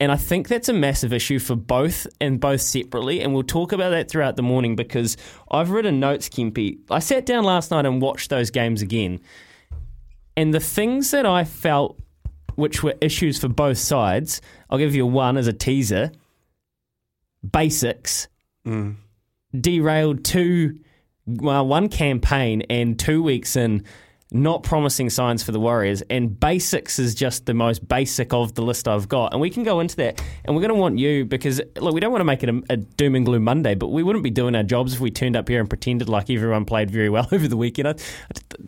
And 0.00 0.10
I 0.10 0.16
think 0.16 0.48
that's 0.48 0.68
a 0.68 0.72
massive 0.72 1.12
issue 1.12 1.38
for 1.38 1.54
both 1.54 2.06
and 2.20 2.40
both 2.40 2.60
separately. 2.60 3.20
And 3.20 3.32
we'll 3.32 3.44
talk 3.44 3.72
about 3.72 3.90
that 3.90 4.10
throughout 4.10 4.36
the 4.36 4.42
morning 4.42 4.74
because 4.74 5.16
I've 5.50 5.70
written 5.70 6.00
notes, 6.00 6.28
Kempi. 6.28 6.78
I 6.90 6.98
sat 6.98 7.26
down 7.26 7.44
last 7.44 7.70
night 7.70 7.86
and 7.86 8.02
watched 8.02 8.28
those 8.30 8.50
games 8.50 8.82
again. 8.82 9.20
And 10.36 10.52
the 10.52 10.60
things 10.60 11.12
that 11.12 11.26
I 11.26 11.44
felt 11.44 11.98
which 12.56 12.82
were 12.82 12.94
issues 13.00 13.38
for 13.38 13.48
both 13.48 13.78
sides, 13.78 14.40
I'll 14.70 14.78
give 14.78 14.94
you 14.94 15.06
one 15.06 15.36
as 15.36 15.46
a 15.46 15.52
teaser. 15.52 16.12
Basics 17.48 18.28
mm. 18.66 18.96
derailed 19.58 20.24
two, 20.24 20.78
well, 21.26 21.66
one 21.66 21.88
campaign 21.88 22.62
and 22.70 22.98
two 22.98 23.22
weeks 23.22 23.56
in, 23.56 23.84
not 24.34 24.64
promising 24.64 25.08
signs 25.08 25.44
for 25.44 25.52
the 25.52 25.60
Warriors. 25.60 26.02
And 26.10 26.38
basics 26.38 26.98
is 26.98 27.14
just 27.14 27.46
the 27.46 27.54
most 27.54 27.86
basic 27.86 28.34
of 28.34 28.54
the 28.54 28.62
list 28.62 28.88
I've 28.88 29.08
got. 29.08 29.32
And 29.32 29.40
we 29.40 29.48
can 29.48 29.62
go 29.62 29.78
into 29.78 29.94
that. 29.96 30.20
And 30.44 30.54
we're 30.56 30.60
going 30.60 30.74
to 30.74 30.80
want 30.80 30.98
you 30.98 31.24
because, 31.24 31.60
look, 31.78 31.94
we 31.94 32.00
don't 32.00 32.10
want 32.10 32.20
to 32.20 32.26
make 32.26 32.42
it 32.42 32.48
a, 32.48 32.62
a 32.68 32.76
doom 32.76 33.14
and 33.14 33.24
gloom 33.24 33.44
Monday, 33.44 33.76
but 33.76 33.88
we 33.88 34.02
wouldn't 34.02 34.24
be 34.24 34.30
doing 34.30 34.56
our 34.56 34.64
jobs 34.64 34.92
if 34.92 35.00
we 35.00 35.12
turned 35.12 35.36
up 35.36 35.48
here 35.48 35.60
and 35.60 35.68
pretended 35.68 36.08
like 36.08 36.28
everyone 36.28 36.64
played 36.64 36.90
very 36.90 37.08
well 37.08 37.28
over 37.32 37.46
the 37.46 37.56
weekend. 37.56 37.88
I, 37.88 37.94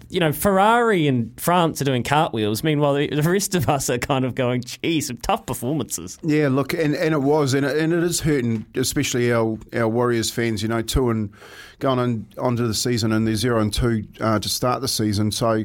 you 0.09 0.21
know, 0.21 0.33
Ferrari 0.33 1.09
and 1.09 1.39
France 1.41 1.83
are 1.83 1.85
doing 1.85 2.05
cartwheels. 2.05 2.63
Meanwhile, 2.63 2.95
the, 2.95 3.23
rest 3.27 3.57
of 3.57 3.69
us 3.69 3.91
are 3.91 3.99
kind 3.99 4.25
of 4.25 4.37
going, 4.37 4.63
gee, 4.63 5.01
some 5.01 5.17
tough 5.17 5.47
performances. 5.47 6.17
Yeah, 6.23 6.47
look, 6.49 6.75
and, 6.75 6.95
and 6.95 7.13
it 7.13 7.23
was, 7.23 7.55
and 7.55 7.67
it, 7.67 7.77
and 7.77 7.93
it 7.93 8.05
is 8.05 8.21
hurting, 8.21 8.67
especially 8.77 9.33
our, 9.33 9.59
our 9.73 9.89
Warriors 9.89 10.31
fans. 10.31 10.63
You 10.63 10.69
know, 10.69 10.81
two 10.81 11.11
and 11.11 11.33
going 11.79 11.99
on 11.99 12.27
onto 12.39 12.67
the 12.67 12.75
season, 12.75 13.13
and 13.13 13.27
they're 13.27 13.37
zero 13.37 13.61
and 13.61 13.73
two 13.73 14.05
uh, 14.21 14.39
to 14.39 14.49
start 14.49 14.81
the 14.81 14.89
season. 14.89 15.31
So, 15.31 15.65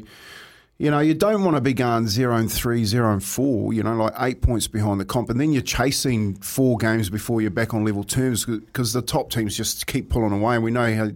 you 0.77 0.91
know, 0.91 0.99
you 0.99 1.13
don't 1.13 1.43
want 1.43 1.57
to 1.57 1.61
be 1.61 1.73
going 1.73 2.07
zero 2.07 2.35
and 2.35 2.51
three, 2.51 2.85
zero 2.85 3.11
and 3.13 3.23
four. 3.23 3.73
You 3.73 3.83
know, 3.83 3.95
like 3.95 4.13
eight 4.19 4.41
points 4.41 4.67
behind 4.67 4.99
the 4.99 5.05
comp, 5.05 5.29
and 5.29 5.39
then 5.39 5.51
you're 5.53 5.61
chasing 5.61 6.35
four 6.35 6.77
games 6.77 7.09
before 7.09 7.41
you're 7.41 7.51
back 7.51 7.73
on 7.73 7.85
level 7.85 8.03
terms 8.03 8.45
because 8.45 8.93
the 8.93 9.01
top 9.01 9.29
teams 9.31 9.55
just 9.55 9.87
keep 9.87 10.09
pulling 10.09 10.31
away, 10.31 10.55
and 10.55 10.63
we 10.63 10.71
know 10.71 10.93
how 10.95 11.11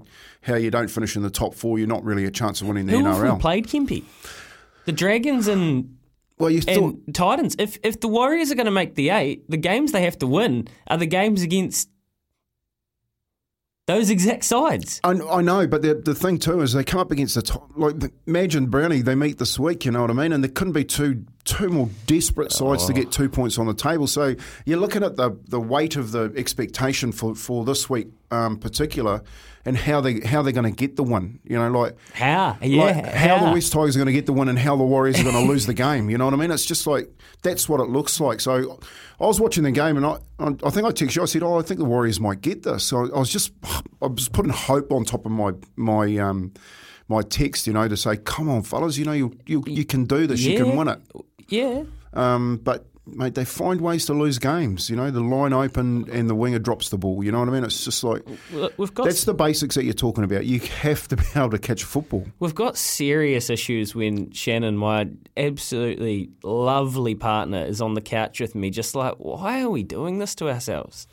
how 0.45 0.55
you 0.55 0.69
don't 0.69 0.89
finish 0.89 1.15
in 1.15 1.23
the 1.23 1.29
top 1.29 1.55
four, 1.55 1.79
you're 1.79 1.87
not 1.87 2.03
really 2.03 2.25
a 2.25 2.31
chance 2.31 2.61
of 2.61 2.67
winning 2.67 2.85
the 2.85 2.93
Who 2.93 3.03
NRL. 3.03 3.33
we 3.33 3.41
played, 3.41 3.67
Kimpy? 3.67 4.03
The 4.85 4.91
Dragons 4.91 5.47
and 5.47 5.97
well, 6.37 6.51
you 6.51 6.61
thought 6.61 6.95
and 7.07 7.15
Titans. 7.15 7.55
If 7.57 7.79
if 7.81 7.99
the 7.99 8.07
Warriors 8.07 8.51
are 8.51 8.55
going 8.55 8.65
to 8.65 8.71
make 8.71 8.95
the 8.95 9.09
eight, 9.09 9.49
the 9.49 9.57
games 9.57 9.91
they 9.91 10.03
have 10.03 10.19
to 10.19 10.27
win 10.27 10.67
are 10.87 10.97
the 10.97 11.05
games 11.07 11.41
against 11.41 11.89
those 13.88 14.10
exact 14.10 14.44
sides. 14.44 15.00
I, 15.04 15.12
I 15.12 15.42
know, 15.42 15.68
but 15.68 15.82
the 15.82 15.94
the 15.96 16.15
thing 16.15 16.39
too 16.39 16.62
is 16.62 16.74
they 16.74 16.84
come 16.84 17.00
up 17.00 17.12
against 17.12 17.36
the 17.36 17.42
top. 17.42 17.70
Like 17.75 17.96
imagine 18.25 18.68
Brownie, 18.68 19.01
they 19.01 19.15
meet 19.15 19.38
this 19.38 19.60
week. 19.60 19.86
You 19.86 19.92
know 19.92 20.01
what 20.01 20.10
I 20.10 20.13
mean? 20.13 20.34
And 20.34 20.44
there 20.44 20.51
couldn't 20.51 20.74
be 20.74 20.84
two 20.86 21.25
two 21.45 21.69
more 21.69 21.89
desperate 22.07 22.51
sides 22.51 22.85
to 22.87 22.93
get 22.93 23.11
two 23.11 23.29
points 23.29 23.57
on 23.57 23.67
the 23.67 23.73
table. 23.73 24.07
So 24.07 24.35
you're 24.65 24.79
looking 24.79 25.03
at 25.03 25.15
the 25.15 25.37
the 25.47 25.59
weight 25.59 25.95
of 25.95 26.11
the 26.11 26.33
expectation 26.35 27.11
for 27.11 27.35
for 27.35 27.63
this 27.63 27.89
week, 27.89 28.07
um, 28.31 28.57
particular, 28.57 29.21
and 29.63 29.77
how 29.77 30.01
they 30.01 30.19
how 30.21 30.41
they're 30.41 30.51
going 30.51 30.71
to 30.71 30.75
get 30.75 30.95
the 30.95 31.03
win. 31.03 31.39
You 31.43 31.57
know, 31.57 31.69
like 31.69 31.95
How? 32.13 32.57
Yeah, 32.61 32.83
like 32.83 33.05
how, 33.05 33.37
how? 33.37 33.45
the 33.45 33.51
West 33.53 33.71
Tigers 33.71 33.95
are 33.95 33.99
going 33.99 34.07
to 34.07 34.13
get 34.13 34.25
the 34.25 34.33
win 34.33 34.49
and 34.49 34.57
how 34.57 34.75
the 34.75 34.83
Warriors 34.83 35.19
are 35.19 35.23
going 35.23 35.35
to 35.45 35.51
lose 35.51 35.67
the 35.67 35.73
game. 35.73 36.09
You 36.09 36.17
know 36.17 36.25
what 36.25 36.33
I 36.33 36.37
mean? 36.37 36.51
It's 36.51 36.65
just 36.65 36.87
like 36.87 37.09
that's 37.43 37.69
what 37.69 37.79
it 37.79 37.89
looks 37.89 38.19
like. 38.19 38.41
So 38.41 38.79
I 39.19 39.25
was 39.25 39.39
watching 39.39 39.63
the 39.63 39.71
game 39.71 39.97
and 39.97 40.05
I, 40.05 40.17
I 40.39 40.69
think 40.71 40.85
I 40.85 40.91
texted 40.91 41.15
you. 41.15 41.21
I 41.21 41.25
said, 41.25 41.43
"Oh, 41.43 41.59
I 41.59 41.61
think 41.61 41.79
the 41.79 41.85
Warriors 41.85 42.19
might 42.19 42.41
get 42.41 42.63
this." 42.63 42.83
So 42.83 43.13
I 43.13 43.19
was 43.19 43.29
just 43.29 43.53
I 44.01 44.07
was 44.07 44.29
putting 44.29 44.51
hope 44.51 44.91
on 44.91 45.05
top 45.05 45.25
of 45.25 45.31
my 45.31 45.51
my 45.75 46.17
um, 46.17 46.53
my 47.07 47.21
text, 47.21 47.67
you 47.67 47.73
know, 47.73 47.87
to 47.87 47.95
say, 47.95 48.17
"Come 48.17 48.49
on, 48.49 48.63
fellas, 48.63 48.97
you 48.97 49.05
know 49.05 49.11
you 49.13 49.37
you, 49.45 49.63
you 49.67 49.85
can 49.85 50.05
do 50.05 50.25
this. 50.25 50.41
You 50.41 50.57
can 50.57 50.75
win 50.75 50.87
it." 50.87 50.99
Yeah. 51.47 51.83
Um, 52.13 52.57
but 52.63 52.85
mate, 53.07 53.35
they 53.35 53.45
find 53.45 53.81
ways 53.81 54.05
to 54.05 54.13
lose 54.13 54.39
games. 54.39 54.89
You 54.89 54.95
know, 54.95 55.11
the 55.11 55.19
line 55.19 55.53
open 55.53 56.09
and 56.11 56.29
the 56.29 56.35
winger 56.35 56.59
drops 56.59 56.89
the 56.89 56.97
ball. 56.97 57.23
You 57.23 57.31
know 57.31 57.39
what 57.39 57.49
I 57.49 57.51
mean? 57.51 57.63
It's 57.63 57.85
just 57.85 58.03
like 58.03 58.23
We've 58.77 58.93
got 58.93 59.05
that's 59.05 59.25
the 59.25 59.33
basics 59.33 59.75
that 59.75 59.83
you're 59.83 59.93
talking 59.93 60.23
about. 60.23 60.45
You 60.45 60.59
have 60.59 61.07
to 61.09 61.17
be 61.17 61.23
able 61.35 61.51
to 61.51 61.59
catch 61.59 61.83
football. 61.83 62.25
We've 62.39 62.55
got 62.55 62.77
serious 62.77 63.49
issues 63.49 63.93
when 63.93 64.31
Shannon, 64.31 64.77
my 64.77 65.09
absolutely 65.37 66.29
lovely 66.43 67.15
partner, 67.15 67.63
is 67.63 67.81
on 67.81 67.93
the 67.93 68.01
couch 68.01 68.39
with 68.39 68.55
me, 68.55 68.69
just 68.69 68.95
like, 68.95 69.15
why 69.17 69.61
are 69.61 69.69
we 69.69 69.83
doing 69.83 70.19
this 70.19 70.35
to 70.35 70.49
ourselves? 70.49 71.07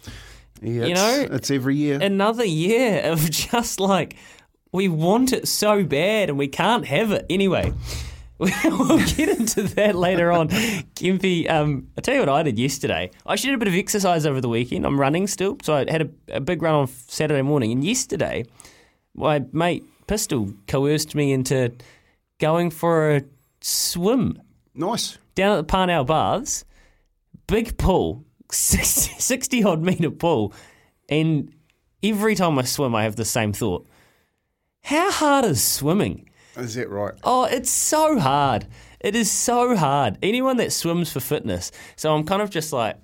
Yeah, 0.62 0.84
You 0.84 0.94
know, 0.94 1.26
it's 1.32 1.50
every 1.50 1.76
year. 1.76 1.98
Another 2.00 2.44
year 2.44 3.02
of 3.02 3.28
just 3.30 3.80
like, 3.80 4.16
we 4.70 4.88
want 4.88 5.32
it 5.32 5.48
so 5.48 5.84
bad 5.84 6.28
and 6.30 6.38
we 6.38 6.48
can't 6.48 6.86
have 6.86 7.10
it. 7.10 7.26
Anyway, 7.28 7.72
we'll 8.64 8.98
get 8.98 9.28
into 9.28 9.62
that 9.62 9.94
later 9.94 10.32
on. 10.32 10.48
Kimpy, 10.48 11.48
um, 11.48 11.88
I'll 11.96 12.02
tell 12.02 12.14
you 12.14 12.20
what 12.20 12.28
I 12.28 12.42
did 12.42 12.58
yesterday. 12.58 13.10
I 13.24 13.32
actually 13.32 13.50
did 13.50 13.56
a 13.56 13.58
bit 13.58 13.68
of 13.68 13.74
exercise 13.74 14.26
over 14.26 14.40
the 14.40 14.48
weekend. 14.48 14.84
I'm 14.84 14.98
running 14.98 15.28
still, 15.28 15.58
so 15.62 15.74
I 15.74 15.90
had 15.90 16.02
a, 16.02 16.36
a 16.36 16.40
big 16.40 16.60
run 16.60 16.74
on 16.74 16.86
Saturday 16.88 17.42
morning. 17.42 17.70
And 17.70 17.84
yesterday, 17.84 18.44
my 19.14 19.44
mate 19.52 19.84
Pistol 20.08 20.52
coerced 20.66 21.14
me 21.14 21.32
into 21.32 21.72
going 22.40 22.70
for 22.70 23.16
a 23.16 23.22
swim 23.60 24.42
nice. 24.74 25.18
down 25.36 25.52
at 25.52 25.56
the 25.56 25.64
Parnell 25.64 26.04
Baths. 26.04 26.64
Big 27.46 27.78
pool, 27.78 28.24
60, 28.50 29.14
60 29.20 29.64
odd 29.64 29.82
metre 29.82 30.10
pool. 30.10 30.52
And 31.08 31.54
every 32.02 32.34
time 32.34 32.58
I 32.58 32.62
swim, 32.62 32.94
I 32.94 33.04
have 33.04 33.14
the 33.14 33.24
same 33.24 33.52
thought. 33.52 33.86
How 34.82 35.12
hard 35.12 35.44
is 35.44 35.62
swimming? 35.62 36.28
Is 36.56 36.74
that 36.74 36.90
right? 36.90 37.14
Oh, 37.24 37.44
it's 37.44 37.70
so 37.70 38.18
hard. 38.18 38.66
It 39.00 39.16
is 39.16 39.30
so 39.30 39.74
hard. 39.76 40.18
Anyone 40.22 40.58
that 40.58 40.72
swims 40.72 41.12
for 41.12 41.20
fitness. 41.20 41.72
So 41.96 42.14
I'm 42.14 42.24
kind 42.24 42.42
of 42.42 42.50
just 42.50 42.72
like, 42.72 42.96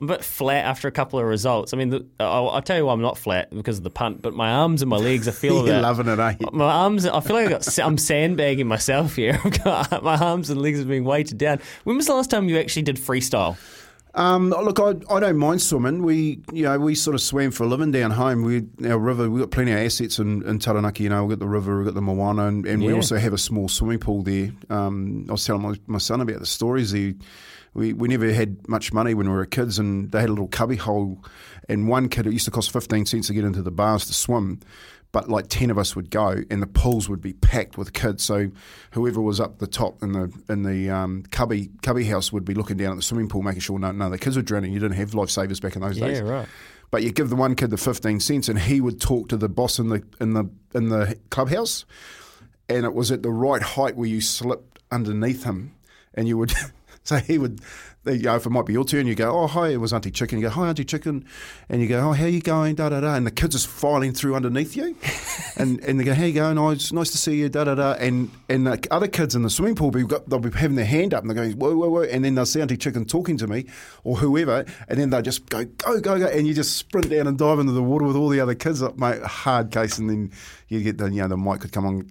I'm 0.00 0.10
a 0.10 0.14
bit 0.14 0.24
flat 0.24 0.66
after 0.66 0.88
a 0.88 0.90
couple 0.90 1.18
of 1.18 1.24
results. 1.24 1.72
I 1.72 1.78
mean, 1.78 1.88
the, 1.88 2.06
I'll, 2.20 2.50
I'll 2.50 2.60
tell 2.60 2.76
you 2.76 2.84
why 2.84 2.92
I'm 2.92 3.00
not 3.00 3.16
flat 3.16 3.48
because 3.50 3.78
of 3.78 3.84
the 3.84 3.90
punt, 3.90 4.20
but 4.20 4.34
my 4.34 4.50
arms 4.50 4.82
and 4.82 4.90
my 4.90 4.98
legs, 4.98 5.26
I 5.26 5.30
feel 5.30 5.66
You're 5.66 5.80
loving 5.80 6.08
it, 6.08 6.18
eh? 6.18 6.34
my 6.52 6.70
arms. 6.70 7.06
I 7.06 7.20
feel 7.20 7.36
like 7.36 7.46
I 7.46 7.50
got. 7.50 7.78
I'm 7.78 7.96
sandbagging 7.96 8.66
myself 8.66 9.16
here. 9.16 9.40
My 9.64 10.18
arms 10.20 10.50
and 10.50 10.60
legs 10.60 10.80
are 10.80 10.84
being 10.84 11.04
weighted 11.04 11.38
down. 11.38 11.60
When 11.84 11.96
was 11.96 12.06
the 12.06 12.14
last 12.14 12.30
time 12.30 12.48
you 12.48 12.58
actually 12.58 12.82
did 12.82 12.96
freestyle? 12.96 13.56
Um, 14.16 14.48
look, 14.48 14.80
I, 14.80 14.94
I 15.14 15.20
don't 15.20 15.36
mind 15.36 15.60
swimming. 15.60 16.02
We, 16.02 16.40
you 16.50 16.64
know, 16.64 16.78
we 16.78 16.94
sort 16.94 17.14
of 17.14 17.20
swam 17.20 17.50
for 17.50 17.64
a 17.64 17.66
living 17.66 17.90
down 17.90 18.10
home. 18.10 18.42
We, 18.42 18.64
our 18.88 18.98
river, 18.98 19.28
we've 19.28 19.42
got 19.42 19.50
plenty 19.50 19.72
of 19.72 19.78
assets 19.78 20.18
in, 20.18 20.42
in 20.48 20.58
Taranaki. 20.58 21.04
You 21.04 21.10
know, 21.10 21.26
we've 21.26 21.38
got 21.38 21.44
the 21.44 21.48
river, 21.48 21.76
we've 21.76 21.84
got 21.84 21.94
the 21.94 22.00
Moana, 22.00 22.46
and, 22.46 22.66
and 22.66 22.82
we 22.82 22.94
also 22.94 23.18
have 23.18 23.34
a 23.34 23.38
small 23.38 23.68
swimming 23.68 23.98
pool 23.98 24.22
there. 24.22 24.52
Um, 24.70 25.26
I 25.28 25.32
was 25.32 25.44
telling 25.44 25.62
my, 25.62 25.74
my 25.86 25.98
son 25.98 26.22
about 26.22 26.40
the 26.40 26.46
stories. 26.46 26.94
We, 26.94 27.92
we 27.92 28.08
never 28.08 28.32
had 28.32 28.66
much 28.68 28.90
money 28.90 29.12
when 29.12 29.28
we 29.28 29.34
were 29.34 29.44
kids, 29.44 29.78
and 29.78 30.10
they 30.10 30.20
had 30.20 30.30
a 30.30 30.32
little 30.32 30.48
cubby 30.48 30.76
hole. 30.76 31.22
And 31.68 31.86
one 31.86 32.08
kid, 32.08 32.26
it 32.26 32.32
used 32.32 32.46
to 32.46 32.50
cost 32.50 32.70
15 32.70 33.04
cents 33.04 33.26
to 33.26 33.34
get 33.34 33.44
into 33.44 33.60
the 33.60 33.70
bars 33.70 34.06
to 34.06 34.14
swim. 34.14 34.60
But 35.12 35.30
like 35.30 35.46
10 35.48 35.70
of 35.70 35.78
us 35.78 35.96
would 35.96 36.10
go, 36.10 36.42
and 36.50 36.60
the 36.60 36.66
pools 36.66 37.08
would 37.08 37.22
be 37.22 37.32
packed 37.32 37.78
with 37.78 37.92
kids. 37.92 38.22
So 38.22 38.50
whoever 38.90 39.20
was 39.20 39.40
up 39.40 39.58
the 39.58 39.66
top 39.66 40.02
in 40.02 40.12
the 40.12 40.32
in 40.48 40.62
the 40.62 40.90
um, 40.90 41.22
cubby 41.30 41.70
cubby 41.82 42.04
house 42.04 42.32
would 42.32 42.44
be 42.44 42.54
looking 42.54 42.76
down 42.76 42.92
at 42.92 42.96
the 42.96 43.02
swimming 43.02 43.28
pool, 43.28 43.42
making 43.42 43.60
sure 43.60 43.78
no, 43.78 43.92
no, 43.92 44.10
the 44.10 44.18
kids 44.18 44.36
were 44.36 44.42
drowning. 44.42 44.72
You 44.72 44.80
didn't 44.80 44.96
have 44.96 45.12
lifesavers 45.12 45.60
back 45.60 45.76
in 45.76 45.82
those 45.82 45.96
days. 45.96 46.20
right. 46.20 46.48
But 46.90 47.02
you 47.02 47.12
give 47.12 47.30
the 47.30 47.36
one 47.36 47.54
kid 47.56 47.70
the 47.70 47.76
fifteen 47.76 48.20
cents, 48.20 48.48
and 48.48 48.58
he 48.58 48.80
would 48.80 49.00
talk 49.00 49.28
to 49.28 49.36
the 49.36 49.48
boss 49.48 49.78
in 49.78 49.88
the 49.88 50.02
in 50.20 50.34
the 50.34 50.50
in 50.74 50.88
the 50.88 51.18
clubhouse, 51.30 51.84
and 52.68 52.84
it 52.84 52.94
was 52.94 53.10
at 53.10 53.22
the 53.22 53.30
right 53.30 53.62
height 53.62 53.96
where 53.96 54.08
you 54.08 54.20
slipped 54.20 54.80
underneath 54.90 55.44
him, 55.44 55.74
and 56.14 56.28
you 56.28 56.36
would. 56.38 56.52
So 57.06 57.18
he 57.18 57.38
would, 57.38 57.60
you 58.04 58.18
know, 58.18 58.34
if 58.34 58.46
it 58.46 58.50
might 58.50 58.66
be 58.66 58.72
your 58.72 58.84
turn, 58.84 59.06
you 59.06 59.14
go, 59.14 59.30
oh, 59.30 59.46
hi, 59.46 59.68
it 59.68 59.76
was 59.76 59.92
Auntie 59.92 60.10
Chicken. 60.10 60.38
You 60.38 60.48
go, 60.48 60.50
hi, 60.50 60.68
Auntie 60.68 60.84
Chicken. 60.84 61.24
And 61.68 61.80
you 61.80 61.86
go, 61.86 62.08
oh, 62.08 62.12
how 62.12 62.26
you 62.26 62.40
going, 62.40 62.74
da, 62.74 62.88
da, 62.88 63.00
da. 63.00 63.14
And 63.14 63.24
the 63.24 63.30
kids 63.30 63.54
are 63.54 63.68
filing 63.68 64.12
through 64.12 64.34
underneath 64.34 64.74
you. 64.74 64.96
and 65.56 65.78
and 65.84 66.00
they 66.00 66.04
go, 66.04 66.14
how 66.14 66.24
you 66.24 66.32
going? 66.32 66.58
Oh, 66.58 66.70
it's 66.70 66.92
nice 66.92 67.12
to 67.12 67.18
see 67.18 67.36
you, 67.36 67.48
da, 67.48 67.62
da, 67.62 67.76
da. 67.76 67.92
And 67.92 68.32
and 68.48 68.66
the 68.66 68.84
other 68.90 69.06
kids 69.06 69.36
in 69.36 69.42
the 69.44 69.50
swimming 69.50 69.76
pool, 69.76 69.92
they'll 69.92 70.40
be 70.40 70.50
having 70.50 70.74
their 70.74 70.84
hand 70.84 71.14
up 71.14 71.22
and 71.22 71.30
they're 71.30 71.36
going, 71.36 71.56
whoa, 71.56 71.76
whoa, 71.76 71.90
whoa. 71.90 72.02
And 72.02 72.24
then 72.24 72.34
they'll 72.34 72.44
see 72.44 72.60
Auntie 72.60 72.76
Chicken 72.76 73.04
talking 73.04 73.36
to 73.36 73.46
me 73.46 73.66
or 74.02 74.16
whoever. 74.16 74.64
And 74.88 74.98
then 74.98 75.10
they'll 75.10 75.22
just 75.22 75.48
go, 75.48 75.64
go, 75.64 76.00
go, 76.00 76.18
go. 76.18 76.26
And 76.26 76.44
you 76.44 76.54
just 76.54 76.74
sprint 76.76 77.08
down 77.08 77.28
and 77.28 77.38
dive 77.38 77.60
into 77.60 77.72
the 77.72 77.84
water 77.84 78.04
with 78.04 78.16
all 78.16 78.30
the 78.30 78.40
other 78.40 78.56
kids 78.56 78.82
up, 78.82 78.98
mate. 78.98 79.22
Hard 79.22 79.70
case. 79.70 79.96
And 79.96 80.10
then 80.10 80.32
you 80.66 80.82
get 80.82 80.98
the, 80.98 81.06
you 81.06 81.22
know, 81.22 81.28
the 81.28 81.36
mic 81.36 81.60
could 81.60 81.70
come 81.70 81.86
on. 81.86 82.10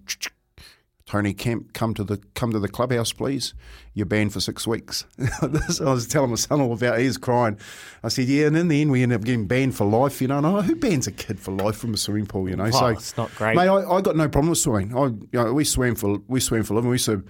Tony 1.05 1.33
Kemp, 1.35 1.71
come 1.73 1.93
to 1.93 2.03
the 2.03 2.17
come 2.33 2.51
to 2.51 2.57
the 2.59 2.67
clubhouse, 2.67 3.13
please. 3.13 3.53
You're 3.93 4.07
banned 4.07 4.33
for 4.33 4.39
six 4.39 4.65
weeks. 4.65 5.05
I 5.41 5.45
was 5.83 6.07
telling 6.07 6.31
my 6.31 6.35
son 6.35 6.61
all 6.61 6.73
about. 6.73 6.95
it. 6.97 7.01
He 7.01 7.07
was 7.07 7.17
crying. 7.17 7.59
I 8.03 8.07
said, 8.07 8.25
yeah, 8.27 8.47
and 8.47 8.57
in 8.57 8.69
the 8.69 8.81
end, 8.81 8.89
we 8.89 9.03
ended 9.03 9.19
up 9.19 9.23
getting 9.23 9.45
banned 9.45 9.75
for 9.75 9.85
life. 9.85 10.19
You 10.19 10.27
know, 10.29 10.39
and 10.39 10.47
I, 10.47 10.61
who 10.63 10.75
bans 10.75 11.05
a 11.05 11.11
kid 11.11 11.39
for 11.39 11.51
life 11.51 11.75
from 11.77 11.93
a 11.93 11.97
swimming 11.97 12.25
pool? 12.25 12.49
You 12.49 12.55
know, 12.55 12.63
Well, 12.63 12.73
so 12.73 12.87
it's 12.87 13.15
not 13.17 13.33
great. 13.35 13.55
Mate, 13.55 13.67
I, 13.67 13.83
I 13.83 14.01
got 14.01 14.15
no 14.15 14.27
problem 14.27 14.49
with 14.49 14.57
swimming. 14.57 14.97
I, 14.97 15.05
you 15.05 15.27
know, 15.33 15.53
we 15.53 15.63
swam 15.63 15.93
for 15.93 16.17
we 16.27 16.39
swam 16.39 16.63
for 16.63 16.73
a 16.73 16.77
living. 16.77 16.89
We 16.89 16.95
used 16.95 17.05
to, 17.05 17.23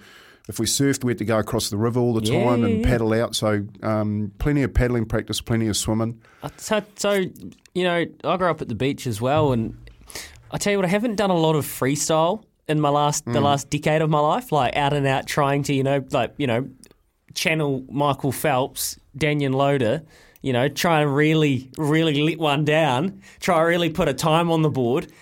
if 0.48 0.58
we 0.58 0.64
surfed, 0.64 1.04
we 1.04 1.10
had 1.10 1.18
to 1.18 1.26
go 1.26 1.38
across 1.38 1.68
the 1.68 1.76
river 1.76 2.00
all 2.00 2.14
the 2.14 2.26
Yeah, 2.26 2.44
time 2.44 2.64
and 2.64 2.80
yeah. 2.80 2.88
paddle 2.88 3.12
out. 3.12 3.36
So 3.36 3.62
um, 3.82 4.32
plenty 4.38 4.62
of 4.62 4.72
paddling 4.72 5.04
practice, 5.04 5.42
plenty 5.42 5.68
of 5.68 5.76
swimming. 5.76 6.18
Uh, 6.42 6.48
So, 6.56 6.82
so, 6.96 7.12
you 7.74 7.84
know, 7.84 8.06
I 8.24 8.36
grew 8.38 8.48
up 8.48 8.62
at 8.62 8.68
the 8.68 8.74
beach 8.74 9.06
as 9.06 9.20
well, 9.20 9.52
and 9.52 9.76
I 10.50 10.56
tell 10.56 10.72
you 10.72 10.78
what, 10.78 10.86
I 10.86 10.88
haven't 10.88 11.16
done 11.16 11.28
a 11.30 11.36
lot 11.36 11.56
of 11.56 11.66
freestyle 11.66 12.42
in 12.68 12.80
my 12.80 12.88
last 12.88 13.24
the 13.24 13.32
mm. 13.32 13.42
last 13.42 13.70
decade 13.70 14.02
of 14.02 14.10
my 14.10 14.20
life, 14.20 14.52
like 14.52 14.76
out 14.76 14.92
and 14.92 15.06
out 15.06 15.26
trying 15.26 15.62
to, 15.64 15.74
you 15.74 15.82
know, 15.82 16.04
like 16.10 16.34
you 16.36 16.46
know, 16.46 16.68
channel 17.34 17.84
Michael 17.90 18.32
Phelps, 18.32 18.98
Danyon 19.16 19.54
Loader, 19.54 20.02
you 20.42 20.52
know, 20.52 20.68
try 20.68 21.02
and 21.02 21.14
really, 21.14 21.70
really 21.76 22.22
lit 22.22 22.38
one 22.38 22.64
down, 22.64 23.20
try 23.40 23.60
really 23.62 23.90
put 23.90 24.08
a 24.08 24.14
time 24.14 24.50
on 24.50 24.62
the 24.62 24.70
board. 24.70 25.12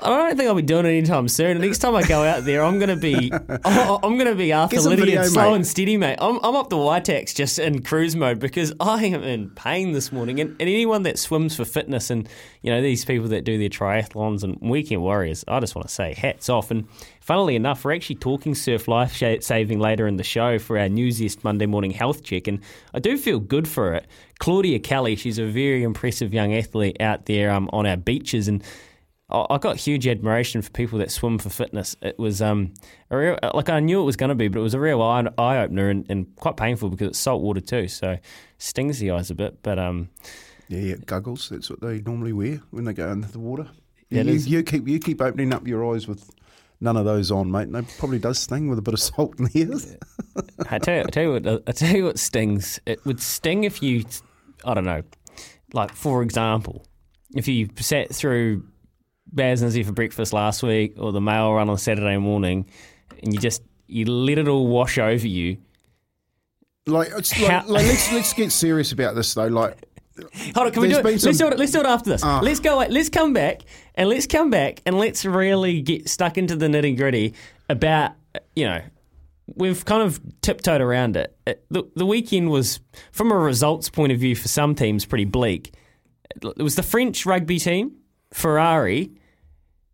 I 0.00 0.10
don't 0.10 0.36
think 0.36 0.48
I'll 0.48 0.54
be 0.54 0.62
doing 0.62 0.86
it 0.86 0.90
anytime 0.90 1.26
soon. 1.26 1.58
Next 1.60 1.78
time 1.78 1.96
I 1.96 2.04
go 2.04 2.22
out 2.22 2.44
there, 2.44 2.62
I'm 2.62 2.78
going 2.78 2.90
to 2.90 2.96
be, 2.96 3.32
I'm 3.64 4.16
going 4.16 4.26
to 4.26 4.36
be 4.36 4.52
after 4.52 4.76
Get 4.76 4.82
some 4.82 4.90
Lydia, 4.90 5.04
video, 5.06 5.22
slow 5.24 5.50
mate. 5.50 5.56
and 5.56 5.66
steady, 5.66 5.96
mate. 5.96 6.18
I'm, 6.20 6.38
I'm 6.44 6.54
up 6.54 6.70
the 6.70 6.76
YTEX 6.76 7.34
just 7.34 7.58
in 7.58 7.82
cruise 7.82 8.14
mode 8.14 8.38
because 8.38 8.72
I 8.78 9.06
am 9.06 9.24
in 9.24 9.50
pain 9.50 9.90
this 9.90 10.12
morning. 10.12 10.38
And, 10.38 10.50
and 10.50 10.68
anyone 10.68 11.02
that 11.02 11.18
swims 11.18 11.56
for 11.56 11.64
fitness 11.64 12.10
and, 12.10 12.28
you 12.62 12.70
know, 12.70 12.80
these 12.80 13.04
people 13.04 13.26
that 13.28 13.42
do 13.42 13.58
their 13.58 13.68
triathlons 13.68 14.44
and 14.44 14.56
weekend 14.60 15.02
warriors, 15.02 15.44
I 15.48 15.58
just 15.58 15.74
want 15.74 15.88
to 15.88 15.92
say 15.92 16.14
hats 16.14 16.48
off. 16.48 16.70
And 16.70 16.86
funnily 17.20 17.56
enough, 17.56 17.84
we're 17.84 17.94
actually 17.94 18.16
talking 18.16 18.54
surf 18.54 18.86
life 18.86 19.16
saving 19.40 19.80
later 19.80 20.06
in 20.06 20.16
the 20.16 20.22
show 20.22 20.60
for 20.60 20.78
our 20.78 20.88
Newsiest 20.88 21.42
Monday 21.42 21.66
morning 21.66 21.90
health 21.90 22.22
check. 22.22 22.46
And 22.46 22.60
I 22.94 23.00
do 23.00 23.18
feel 23.18 23.40
good 23.40 23.66
for 23.66 23.94
it. 23.94 24.06
Claudia 24.38 24.78
Kelly, 24.78 25.16
she's 25.16 25.40
a 25.40 25.46
very 25.46 25.82
impressive 25.82 26.32
young 26.32 26.54
athlete 26.54 26.98
out 27.00 27.26
there 27.26 27.50
um, 27.50 27.68
on 27.72 27.84
our 27.84 27.96
beaches. 27.96 28.46
And 28.46 28.62
I 29.30 29.46
I 29.50 29.58
got 29.58 29.76
huge 29.76 30.06
admiration 30.06 30.62
for 30.62 30.70
people 30.70 30.98
that 31.00 31.10
swim 31.10 31.38
for 31.38 31.50
fitness. 31.50 31.96
It 32.02 32.18
was 32.18 32.40
um, 32.42 32.74
a 33.10 33.16
real, 33.16 33.38
like 33.54 33.68
I 33.68 33.80
knew 33.80 34.00
it 34.00 34.04
was 34.04 34.16
going 34.16 34.30
to 34.30 34.34
be, 34.34 34.48
but 34.48 34.60
it 34.60 34.62
was 34.62 34.74
a 34.74 34.80
real 34.80 35.02
eye, 35.02 35.26
eye 35.36 35.58
opener 35.58 35.90
and, 35.90 36.06
and 36.08 36.34
quite 36.36 36.56
painful 36.56 36.90
because 36.90 37.08
it's 37.08 37.18
salt 37.18 37.42
water 37.42 37.60
too, 37.60 37.88
so 37.88 38.18
stings 38.58 38.98
the 38.98 39.10
eyes 39.10 39.30
a 39.30 39.34
bit. 39.34 39.62
But 39.62 39.78
um, 39.78 40.08
Yeah, 40.68 40.80
yeah, 40.80 40.94
goggles. 41.06 41.48
That's 41.48 41.70
what 41.70 41.80
they 41.80 42.00
normally 42.00 42.32
wear 42.32 42.60
when 42.70 42.84
they 42.84 42.92
go 42.92 43.10
into 43.10 43.30
the 43.30 43.38
water. 43.38 43.68
Yeah, 44.10 44.22
you, 44.22 44.34
you 44.34 44.62
keep 44.62 44.88
you 44.88 44.98
keep 44.98 45.20
opening 45.20 45.52
up 45.52 45.66
your 45.66 45.94
eyes 45.94 46.08
with 46.08 46.30
none 46.80 46.96
of 46.96 47.04
those 47.04 47.30
on, 47.30 47.50
mate. 47.50 47.68
And 47.68 47.76
it 47.76 47.94
probably 47.98 48.18
does 48.18 48.38
sting 48.38 48.68
with 48.68 48.78
a 48.78 48.82
bit 48.82 48.94
of 48.94 49.00
salt 49.00 49.38
in 49.38 49.46
there. 49.46 49.98
I 50.70 50.78
tell 50.78 50.96
you, 50.96 51.00
I 51.02 51.10
tell 51.10 51.22
you 51.24 51.32
what, 51.32 51.62
I 51.66 51.72
tell 51.72 51.94
you 51.94 52.04
what 52.04 52.18
stings. 52.18 52.80
It 52.86 53.04
would 53.04 53.20
sting 53.20 53.64
if 53.64 53.82
you, 53.82 54.04
I 54.64 54.74
don't 54.74 54.84
know, 54.84 55.02
like 55.72 55.94
for 55.94 56.22
example, 56.22 56.86
if 57.34 57.48
you 57.48 57.68
sat 57.76 58.14
through 58.14 58.64
Baz 59.32 59.62
and 59.62 59.68
Izzy 59.68 59.82
for 59.82 59.92
breakfast 59.92 60.32
last 60.32 60.62
week 60.62 60.94
or 60.98 61.12
the 61.12 61.20
mail 61.20 61.52
run 61.52 61.68
on 61.68 61.78
Saturday 61.78 62.16
morning, 62.18 62.66
and 63.22 63.32
you 63.32 63.38
just 63.40 63.62
you 63.86 64.04
let 64.06 64.38
it 64.38 64.48
all 64.48 64.66
wash 64.66 64.98
over 64.98 65.26
you. 65.26 65.58
Like, 66.86 67.08
How- 67.10 67.16
like, 67.16 67.68
like 67.68 67.86
let's 67.86 68.12
let's 68.12 68.32
get 68.32 68.50
serious 68.52 68.92
about 68.92 69.14
this 69.14 69.34
though. 69.34 69.46
Like, 69.48 69.76
Hold 70.54 70.66
on, 70.68 70.72
can 70.72 70.82
we 70.82 70.88
do 70.88 70.98
it? 70.98 71.04
Let's 71.04 71.22
some- 71.22 71.32
do 71.32 71.48
it. 71.48 71.58
Let's 71.58 71.72
do 71.72 71.80
it 71.80 71.86
after 71.86 72.10
this. 72.10 72.22
Ah. 72.24 72.40
let's 72.42 72.60
go. 72.60 72.78
Let's 72.78 73.08
come 73.08 73.32
back 73.32 73.62
and 73.94 74.08
let's 74.08 74.26
come 74.26 74.50
back 74.50 74.80
and 74.86 74.98
let's 74.98 75.24
really 75.24 75.80
get 75.82 76.08
stuck 76.08 76.38
into 76.38 76.56
the 76.56 76.66
nitty 76.66 76.96
gritty 76.96 77.34
about 77.68 78.12
you 78.56 78.64
know 78.64 78.80
we've 79.54 79.84
kind 79.84 80.02
of 80.02 80.20
tiptoed 80.40 80.80
around 80.80 81.16
it. 81.16 81.36
It- 81.46 81.64
The, 81.70 81.84
the 81.94 82.04
weekend 82.06 82.50
was, 82.50 82.80
from 83.12 83.30
a 83.32 83.36
results 83.36 83.88
point 83.90 84.12
of 84.12 84.18
view, 84.18 84.34
for 84.36 84.48
some 84.48 84.74
teams 84.74 85.04
pretty 85.06 85.24
bleak. 85.24 85.72
It 86.42 86.62
was 86.62 86.76
the 86.76 86.82
French 86.82 87.24
rugby 87.24 87.58
team, 87.58 87.92
Ferrari, 88.32 89.10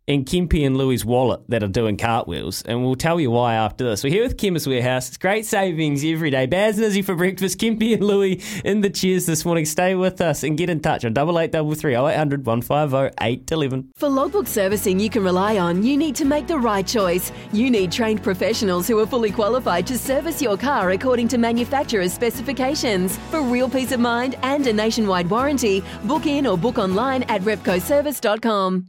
and 0.07 0.27
Kempe 0.27 0.65
and 0.65 0.77
Louis 0.77 1.05
Wallet 1.05 1.41
that 1.49 1.63
are 1.63 1.69
doing 1.69 1.97
cartwheels, 1.97 2.63
and 2.63 2.85
we'll 2.85 2.95
tell 2.95 3.19
you 3.19 3.31
why 3.31 3.55
after 3.55 3.85
this. 3.85 4.05
We're 4.05 4.11
here 4.11 4.23
with 4.23 4.37
Chemist 4.37 4.67
Warehouse. 4.67 5.09
It's 5.09 5.17
great 5.17 5.47
savings 5.47 6.05
every 6.05 6.31
day. 6.31 6.47
Baz 6.47 6.77
and 6.77 6.87
Izzy 6.87 7.03
for 7.03 7.15
breakfast. 7.15 7.59
Kempe 7.59 7.95
and 7.95 8.05
Louis 8.05 8.43
in 8.65 8.81
the 8.81 8.91
cheers 8.91 9.27
this 9.27 9.45
morning. 9.45 9.65
Stay 9.65 9.95
with 9.95 10.21
us 10.21 10.43
and 10.43 10.59
get 10.59 10.71
in 10.71 10.81
touch 10.81 11.05
on 11.05 11.13
double 11.15 11.39
eight 11.39 11.53
double 11.53 11.75
three 11.75 11.97
oh 11.97 12.07
eight 12.07 12.17
hundred 12.17 12.47
one 12.47 12.63
five 12.63 12.93
oh 12.93 13.11
eight 13.21 13.51
eleven. 13.51 13.91
For 13.97 14.09
logbook 14.09 14.47
servicing 14.47 15.01
you 15.01 15.11
can 15.11 15.25
rely 15.25 15.59
on, 15.59 15.83
you 15.83 15.97
need 15.97 16.17
to 16.17 16.25
make 16.25 16.47
the 16.47 16.59
right 16.59 16.87
choice. 16.87 17.33
You 17.53 17.71
need 17.71 17.91
trained 17.93 18.23
professionals 18.23 18.87
who 18.87 18.99
are 18.99 19.07
fully 19.07 19.31
qualified 19.31 19.87
to 19.87 19.99
service 19.99 20.43
your 20.43 20.57
car 20.57 20.91
according 20.91 21.29
to 21.29 21.39
manufacturer's 21.39 22.13
specifications. 22.13 23.17
For 23.31 23.43
real 23.43 23.69
peace 23.69 23.93
of 23.93 24.01
mind 24.01 24.37
and 24.43 24.67
a 24.67 24.73
nationwide 24.73 25.31
warranty, 25.31 25.83
book 26.05 26.27
in 26.27 26.47
or 26.47 26.59
book 26.59 26.79
online 26.79 27.23
at 27.25 27.41
repcoservice.com. 27.43 28.87